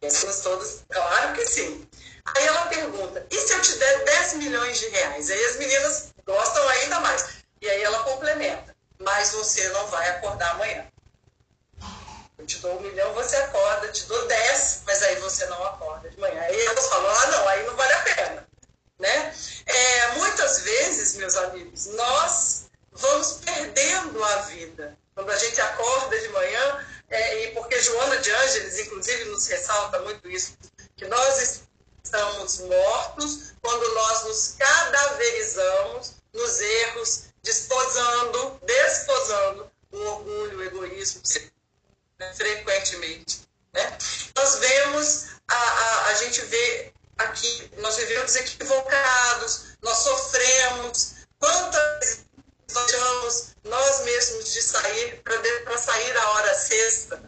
[0.10, 1.88] Somos todos, claro que sim.
[2.36, 5.30] Aí ela pergunta: e se eu te der 10 milhões de reais?
[5.30, 7.25] Aí as meninas gostam ainda mais.
[7.61, 10.86] E aí ela complementa: mas você não vai acordar amanhã.
[12.38, 16.09] Eu te dou um milhão, você acorda, te dou 10, mas aí você não acorda
[16.09, 16.39] de manhã.
[16.41, 18.47] Aí elas falam: ah, não, aí não vale a pena.
[18.99, 19.36] Né?
[19.65, 24.97] É, muitas vezes, meus amigos, nós vamos perdendo a vida.
[25.15, 29.99] Quando a gente acorda de manhã, é, e porque Joana de Ângeles, inclusive, nos ressalta
[30.01, 30.57] muito isso,
[30.95, 31.61] que nós
[32.08, 41.22] estamos mortos quando nós nos cadaverizamos nos erros, desposando, desposando o orgulho, o egoísmo,
[42.36, 43.41] frequentemente.
[43.74, 43.97] Né?
[44.36, 52.26] Nós vemos, a, a, a gente vê aqui, nós vivemos equivocados, nós sofremos, quantas
[52.74, 57.22] nós deixamos nós mesmos de sair para sair a hora sexta,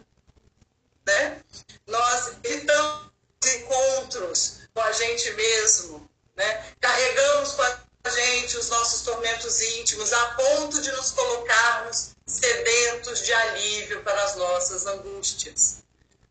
[1.06, 1.42] né?
[1.86, 3.10] Nós evitamos
[3.44, 6.64] encontros com a gente mesmo, né?
[6.80, 13.32] Carregamos com a gente os nossos tormentos íntimos a ponto de nos colocarmos sedentos de
[13.32, 15.82] alívio para as nossas angústias.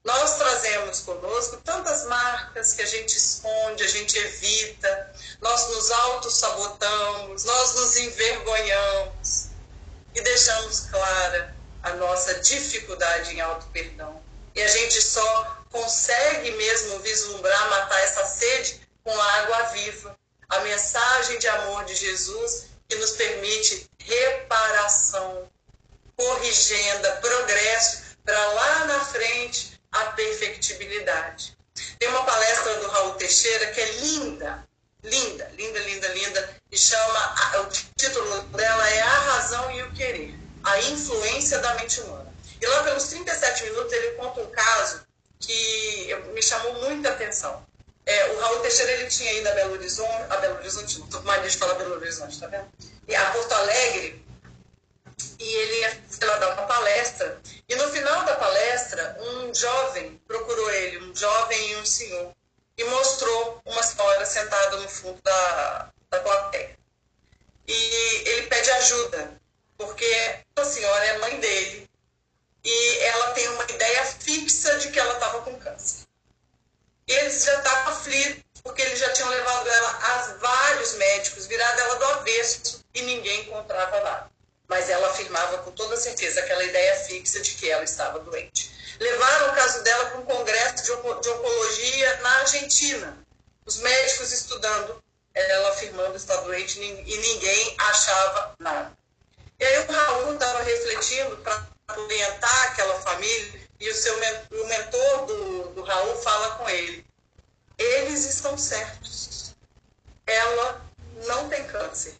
[0.04, 7.44] Nós trazemos conosco tantas marcas que a gente esconde, a gente evita, nós nos auto-sabotamos,
[7.44, 9.48] nós nos envergonhamos
[10.16, 14.22] e deixamos clara a nossa dificuldade em auto-perdão.
[14.56, 20.18] E a gente só consegue mesmo vislumbrar, matar essa sede com a água viva,
[20.50, 25.48] a mensagem de amor de Jesus que nos permite reparação,
[26.16, 31.58] corrigenda, progresso para lá na frente a perfectibilidade.
[31.98, 34.68] Tem uma palestra do Raul Teixeira que é linda,
[35.04, 37.66] linda, linda, linda, linda, e chama, o
[37.98, 42.34] título dela é A Razão e o Querer, a influência da mente humana.
[42.62, 45.08] E lá pelos 37 minutos ele conta um caso
[45.40, 47.66] que me chamou muita atenção.
[48.06, 51.58] É, o Raul Teixeira ele tinha ido a Belo Horizonte, a Belo Horizonte, mania de
[51.58, 52.68] falar Belo Horizonte, tá vendo?
[53.08, 54.26] E a Porto Alegre,
[55.40, 57.40] e ele ia lá, dar uma palestra.
[57.68, 62.34] E no final da palestra, um jovem procurou ele, um jovem e um senhor,
[62.78, 66.78] e mostrou uma senhora sentada no fundo da, da plateia.
[67.68, 69.40] E ele pede ajuda,
[69.78, 71.89] porque a senhora é mãe dele
[72.70, 76.06] e ela tem uma ideia fixa de que ela estava com câncer.
[77.08, 81.96] Eles já estavam aflitos, porque eles já tinham levado ela a vários médicos, virado ela
[81.96, 84.30] do avesso, e ninguém encontrava nada
[84.70, 88.72] mas ela afirmava com toda certeza aquela ideia fixa de que ela estava doente.
[89.00, 93.18] Levaram o caso dela para um congresso de oncologia na Argentina.
[93.66, 95.02] Os médicos estudando,
[95.34, 98.92] ela afirmando estar doente e ninguém achava nada.
[99.60, 101.68] E aí o Raul estava refletindo para
[101.98, 107.06] orientar aquela família e o seu o mentor do, do Raul fala com ele.
[107.78, 109.56] Eles estão certos.
[110.26, 110.82] Ela
[111.26, 112.16] não tem câncer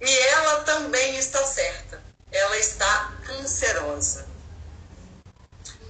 [0.00, 2.02] e ela também está certa.
[2.30, 4.26] Ela está cancerosa.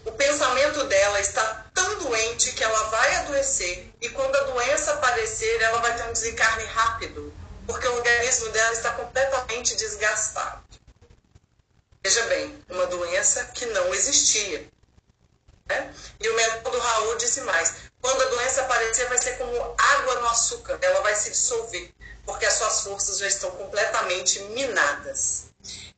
[0.05, 3.91] O pensamento dela está tão doente que ela vai adoecer.
[4.01, 7.33] E quando a doença aparecer, ela vai ter um desencarne rápido.
[7.67, 10.63] Porque o organismo dela está completamente desgastado.
[12.05, 14.69] Veja bem, uma doença que não existia.
[15.67, 15.95] Né?
[16.21, 20.21] E o mentor do Raul disse mais: quando a doença aparecer, vai ser como água
[20.21, 21.91] no açúcar, ela vai se dissolver
[22.27, 25.47] porque as suas forças já estão completamente minadas.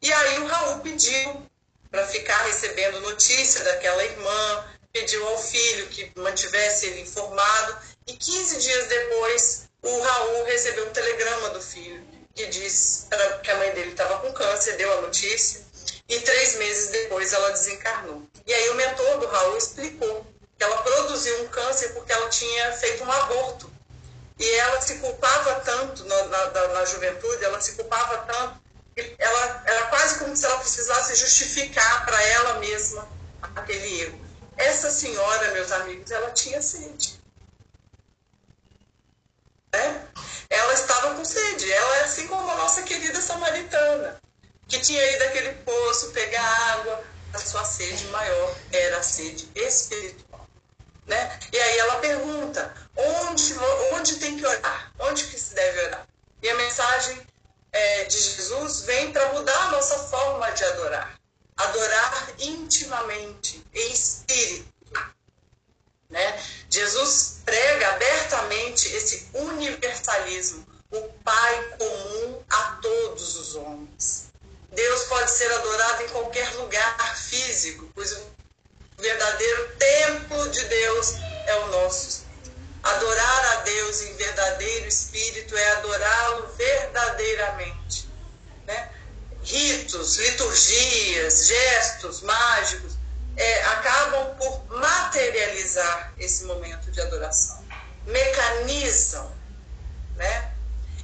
[0.01, 1.43] E aí o Raul pediu
[1.91, 8.59] para ficar recebendo notícia daquela irmã, pediu ao filho que mantivesse ele informado, e 15
[8.59, 13.09] dias depois o Raul recebeu um telegrama do filho que diz
[13.43, 15.66] que a mãe dele estava com câncer, deu a notícia,
[16.09, 18.23] e três meses depois ela desencarnou.
[18.47, 20.27] E aí o mentor do Raul explicou
[20.57, 23.71] que ela produziu um câncer porque ela tinha feito um aborto
[24.39, 28.61] e ela se culpava tanto na, na, na juventude, ela se culpava tanto,
[28.95, 33.09] que ela era quase como se ela precisasse justificar para ela mesma
[33.55, 34.27] aquele erro.
[34.57, 37.21] Essa senhora, meus amigos, ela tinha sede.
[39.75, 40.07] Né?
[40.49, 41.71] Ela estava com sede.
[41.71, 44.21] Ela é assim como a nossa querida samaritana,
[44.69, 47.05] que tinha ido àquele poço pegar água.
[47.33, 50.49] A sua sede maior era a sede espiritual.
[51.07, 51.39] Né?
[51.53, 53.55] E aí ela pergunta: onde,
[53.93, 54.93] onde tem que orar?
[54.99, 56.07] Onde que se deve orar?
[56.43, 57.27] E a mensagem
[57.73, 61.21] é, de Jesus vem para mudar a nossa forma de adorar.
[61.57, 64.77] Adorar intimamente, em espírito.
[66.09, 66.43] Né?
[66.71, 74.26] Jesus prega abertamente esse universalismo, o Pai comum a todos os homens.
[74.73, 78.23] Deus pode ser adorado em qualquer lugar físico, pois o
[78.99, 81.15] verdadeiro templo de Deus
[81.47, 82.27] é o nosso.
[82.83, 88.09] Adorar a Deus em verdadeiro espírito é adorá-lo verdadeiramente.
[88.67, 88.91] Né?
[89.43, 92.97] Ritos, liturgias, gestos mágicos
[93.37, 97.63] é, acabam por materializar esse momento de adoração,
[98.07, 99.31] mecanizam,
[100.17, 100.53] né?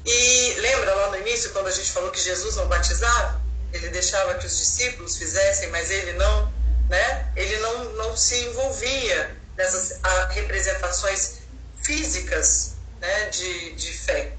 [0.05, 3.42] E lembra lá no início, quando a gente falou que Jesus não batizava?
[3.73, 6.53] Ele deixava que os discípulos fizessem, mas ele não,
[6.89, 7.33] né?
[7.37, 10.01] Ele não, não se envolvia nessas
[10.31, 11.39] representações
[11.83, 14.33] físicas né, de, de fé.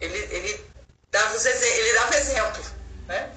[0.00, 0.64] Ele, ele,
[1.10, 2.64] dava os, ele dava exemplo.
[3.06, 3.30] Né?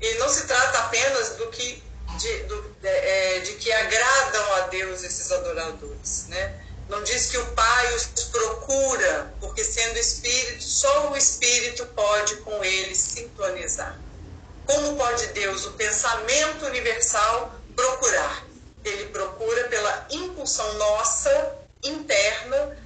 [0.00, 1.82] E não se trata apenas do que,
[2.18, 6.26] de, do, é, de que agradam a Deus esses adoradores.
[6.28, 6.60] Né?
[6.88, 12.62] Não diz que o Pai os procura, porque sendo Espírito, só o Espírito pode com
[12.62, 13.98] eles sintonizar.
[14.66, 18.46] Como pode Deus, o pensamento universal, procurar?
[18.84, 22.76] Ele procura pela impulsão nossa, interna,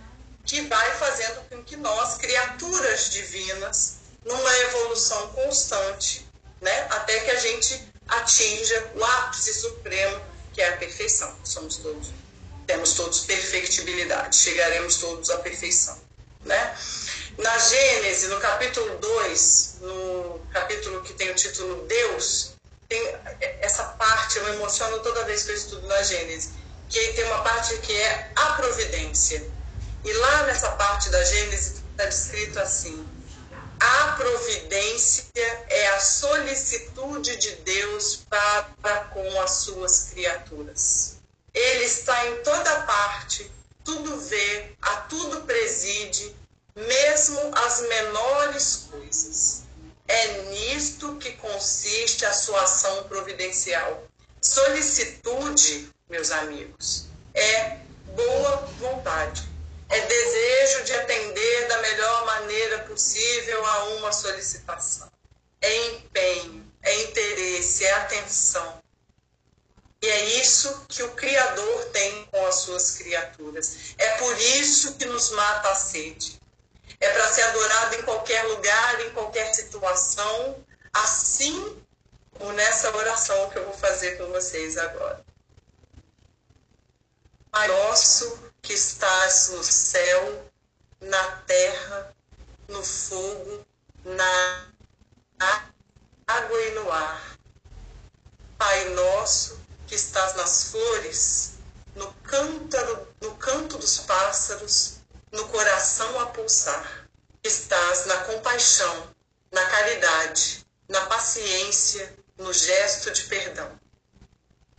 [0.44, 6.26] que vai fazendo com que nós, criaturas divinas, numa evolução constante,
[6.60, 10.20] né, até que a gente atinja o ápice supremo,
[10.52, 11.34] que é a perfeição.
[11.44, 12.12] Somos todos
[12.66, 15.96] temos todos perfectibilidade, chegaremos todos à perfeição.
[16.44, 16.76] Né?
[17.38, 22.52] Na Gênesis, no capítulo 2, no capítulo que tem o título Deus,
[22.88, 23.14] tem
[23.60, 26.52] essa parte, eu me emociono toda vez que eu estudo na Gênesis,
[26.88, 29.46] que tem uma parte que é a providência.
[30.02, 33.06] E lá nessa parte da Gênesis está descrito assim:
[33.80, 35.26] a providência
[35.68, 41.18] é a solicitude de Deus para com as suas criaturas.
[41.52, 43.50] Ele está em toda parte,
[43.84, 46.34] tudo vê, a tudo preside,
[46.76, 49.62] mesmo as menores coisas.
[50.06, 54.04] É nisto que consiste a sua ação providencial.
[54.40, 57.78] Solicitude, meus amigos, é
[58.14, 59.48] boa vontade.
[59.88, 65.10] É desejo de atender da melhor maneira possível a uma solicitação.
[65.60, 68.80] É empenho, é interesse, é atenção
[70.02, 73.94] e é isso que o Criador tem com as suas criaturas.
[73.98, 76.40] É por isso que nos mata a sede.
[77.56, 81.82] Adorado em qualquer lugar, em qualquer situação, assim
[82.32, 85.24] como nessa oração que eu vou fazer com vocês agora.
[87.50, 90.50] Pai nosso que estás no céu,
[91.00, 92.14] na terra,
[92.68, 93.66] no fogo,
[94.04, 94.66] na
[96.26, 97.38] água e no ar.
[98.58, 101.54] Pai nosso que estás nas flores,
[101.94, 104.98] no, cântaro, no canto dos pássaros,
[105.32, 107.05] no coração a pulsar.
[107.46, 109.14] Estás na compaixão,
[109.52, 113.78] na caridade, na paciência, no gesto de perdão.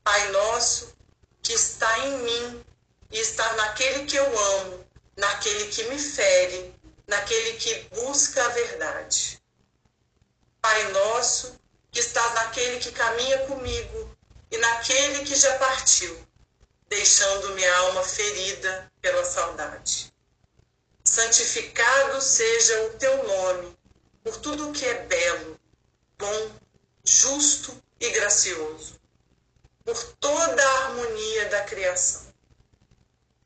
[0.04, 0.94] Pai nosso,
[1.42, 2.66] que está em mim
[3.10, 6.76] e está naquele que eu amo, naquele que me fere,
[7.08, 9.42] naquele que busca a verdade.
[10.60, 11.58] Pai nosso,
[11.90, 14.14] que estás naquele que caminha comigo,
[14.52, 16.22] e naquele que já partiu,
[16.90, 20.14] deixando minha alma ferida pela saudade.
[21.18, 23.76] Santificado seja o teu nome
[24.24, 25.60] por tudo que é belo,
[26.16, 26.52] bom,
[27.04, 29.02] justo e gracioso,
[29.84, 32.32] por toda a harmonia da criação.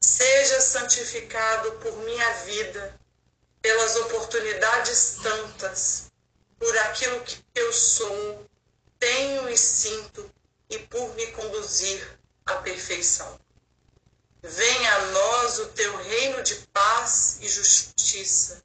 [0.02, 3.00] Seja santificado por minha vida,
[3.62, 6.12] pelas oportunidades tantas,
[6.60, 8.46] por aquilo que eu sou,
[9.00, 10.30] tenho e sinto
[10.70, 13.40] e por me conduzir à perfeição.
[14.44, 18.64] Venha a nós o teu reino de paz e justiça,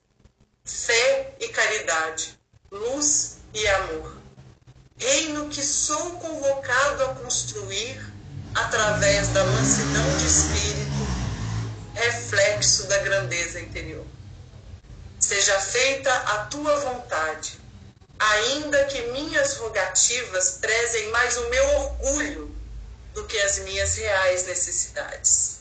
[0.64, 2.38] fé e caridade,
[2.70, 4.16] luz e amor.
[4.96, 8.00] Reino que sou convocado a construir
[8.54, 11.06] através da mansidão de espírito,
[11.94, 14.06] reflexo da grandeza interior.
[15.20, 17.60] Seja feita a tua vontade
[18.18, 22.56] ainda que minhas rogativas prezem mais o meu orgulho
[23.14, 25.55] do que as minhas reais necessidades.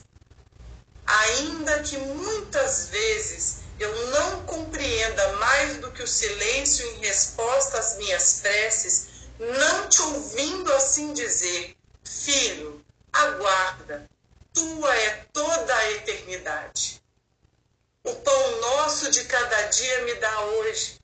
[1.06, 7.98] Ainda que muitas vezes eu não compreenda mais do que o silêncio em resposta às
[7.98, 9.08] minhas preces,
[9.38, 12.84] não te ouvindo assim dizer, filho,
[13.14, 14.10] aguarda,
[14.54, 17.02] tua é toda a eternidade.
[18.04, 21.00] O pão nosso de cada dia me dá hoje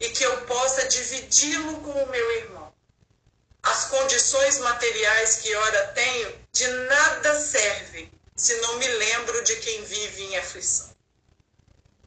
[0.00, 2.72] e que eu possa dividi-lo com o meu irmão.
[3.62, 8.10] As condições materiais que ora tenho de nada servem
[8.42, 10.90] se não me lembro de quem vive em aflição.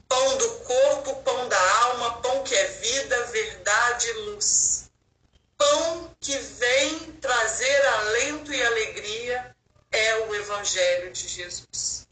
[0.06, 4.92] Pão do corpo, pão da alma, pão que é vida, verdade e luz.
[5.58, 9.56] Pão que vem trazer alento e alegria
[9.94, 12.06] é o Evangelho de Jesus.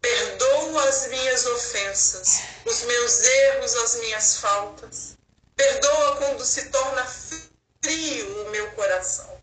[0.00, 5.16] perdoa as minhas ofensas, os meus erros, as minhas faltas.
[5.54, 9.40] Perdoa quando se torna frio o meu coração,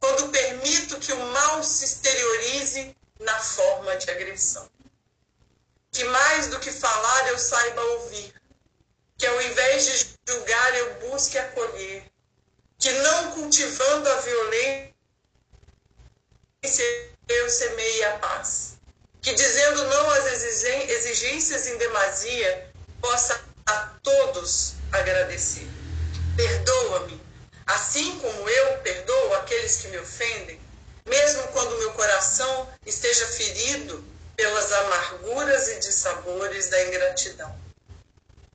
[0.00, 4.68] quando permito que o mal se exteriorize na forma de agressão.
[5.92, 8.34] Que mais do que falar eu saiba ouvir,
[9.16, 12.04] que ao invés de julgar eu busque acolher,
[12.78, 14.94] que não cultivando a violência
[17.28, 18.78] eu semeie a paz,
[19.20, 25.68] que dizendo não às exigências em demasia possa a todos agradecer.
[26.36, 27.20] Perdoa-me,
[27.66, 30.60] assim como eu perdoo aqueles que me ofendem,
[31.08, 34.04] mesmo quando meu coração esteja ferido
[34.36, 37.58] pelas amarguras e dissabores da ingratidão.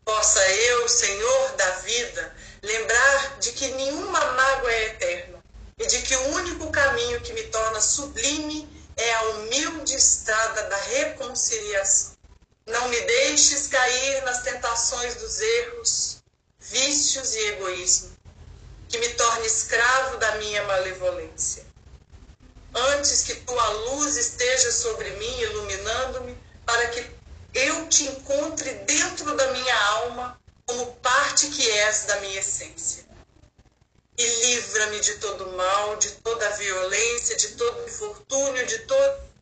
[0.06, 5.44] Possa eu, Senhor da vida, lembrar de que nenhuma mágoa é eterna
[5.78, 10.78] e de que o único caminho que me torna sublime é a humilde estrada da
[10.78, 12.14] reconciliação.
[12.66, 16.24] Não me deixes cair nas tentações dos erros,
[16.60, 18.18] vícios e egoísmo,
[18.88, 21.66] que me torne escravo da minha malevolência.
[22.76, 27.06] Antes que tua luz esteja sobre mim, iluminando-me, para que
[27.54, 33.06] eu te encontre dentro da minha alma como parte que és da minha essência.
[34.18, 39.33] E livra-me de todo mal, de toda violência, de todo infortúnio, de todo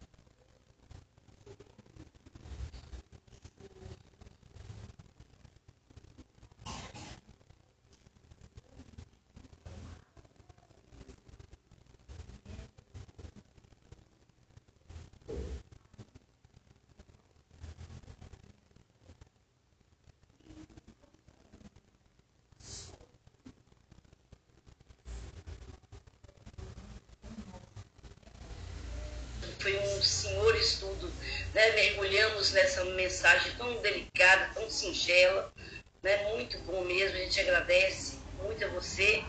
[29.60, 31.12] foi um senhor estudo,
[31.54, 31.72] né?
[31.72, 35.54] mergulhamos nessa mensagem tão delicada, tão singela,
[36.02, 36.18] né?
[36.32, 39.24] muito bom mesmo, a gente agradece muito a você,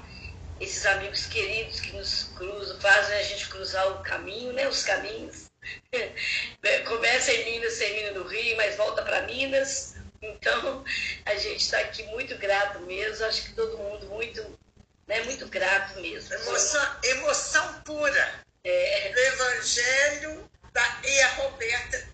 [0.60, 4.66] esses amigos queridos que nos cruzam, fazem a gente cruzar o caminho, né?
[4.68, 5.50] os caminhos.
[6.88, 9.96] Começa em Minas, termina no Rio, mas volta para Minas.
[10.20, 10.84] Então,
[11.24, 14.58] a gente está aqui muito grato mesmo, acho que todo mundo muito,
[15.06, 16.32] né, muito grato mesmo.
[16.34, 19.12] Emoção, emoção pura é.
[19.12, 22.08] do Evangelho da, e a Roberta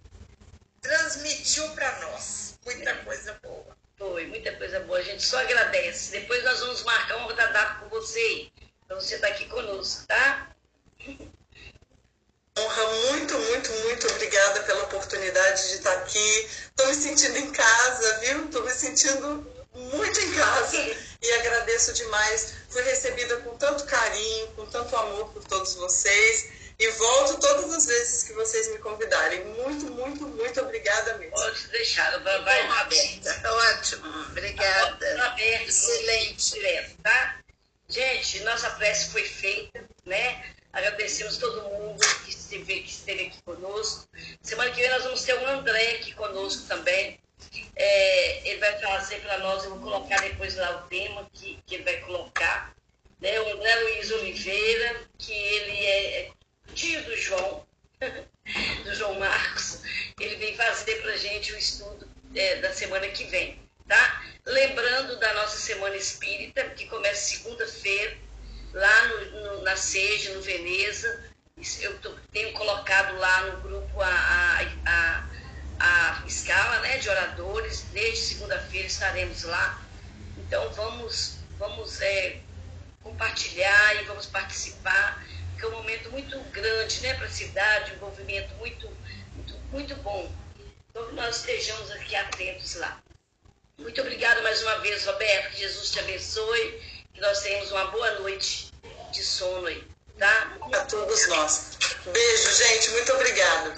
[0.81, 3.77] transmitiu para nós muita coisa boa.
[3.97, 4.99] Foi, muita coisa boa.
[4.99, 6.13] A gente só agradece.
[6.13, 8.49] Depois nós vamos marcar uma data com você,
[8.87, 10.51] para você estar tá aqui conosco, tá?
[12.59, 16.49] Honra, muito, muito, muito obrigada pela oportunidade de estar aqui.
[16.71, 18.47] Estou me sentindo em casa, viu?
[18.47, 22.55] Estou me sentindo muito em casa e agradeço demais.
[22.69, 27.87] Fui recebida com tanto carinho, com tanto amor por todos vocês e volto todas as
[27.87, 29.45] vezes que vocês me convidarem.
[29.45, 31.35] Muito, muito, muito obrigada mesmo.
[31.35, 33.53] Pode deixar, vai, vai aberta.
[33.53, 35.27] Ótimo, obrigada.
[35.27, 36.53] Aberto, Excelente.
[36.53, 37.41] Direto, tá?
[37.89, 40.55] Gente, nossa prece foi feita, né?
[40.73, 44.07] Agradecemos todo mundo que esteve, que esteve aqui conosco.
[44.43, 47.19] Semana que vem nós vamos ter o André aqui conosco também
[47.77, 51.77] é, ele vai trazer para nós, eu vou colocar depois lá o tema que, que
[51.77, 52.75] ele vai colocar.
[53.21, 53.41] Né?
[53.41, 56.31] O André Luiz Oliveira, que ele é, é
[56.75, 57.67] tio do João,
[58.85, 59.83] do João Marcos,
[60.19, 63.61] ele vem fazer para a gente o estudo é, da semana que vem.
[63.87, 64.23] Tá?
[64.45, 68.17] Lembrando da nossa Semana Espírita, que começa segunda-feira,
[68.73, 71.25] lá no, no, na Seja, no Veneza.
[71.81, 75.29] Eu tô, tenho colocado lá no grupo a, a, a
[75.79, 77.83] a escala né, de oradores.
[77.93, 79.83] Desde segunda-feira estaremos lá.
[80.39, 82.41] Então vamos, vamos é,
[83.03, 85.25] compartilhar e vamos participar,
[85.59, 88.91] que é um momento muito grande né, para a cidade, um envolvimento muito,
[89.35, 90.33] muito, muito bom.
[90.91, 93.01] Então nós estejamos aqui atentos lá.
[93.79, 95.53] Muito obrigada mais uma vez, Roberto.
[95.53, 96.83] Que Jesus te abençoe.
[97.15, 98.73] Que nós tenhamos uma boa noite
[99.13, 99.87] de sono aí,
[100.19, 100.57] tá?
[100.73, 101.79] A todos nós.
[102.05, 102.91] Beijo, gente.
[102.91, 103.75] Muito obrigada.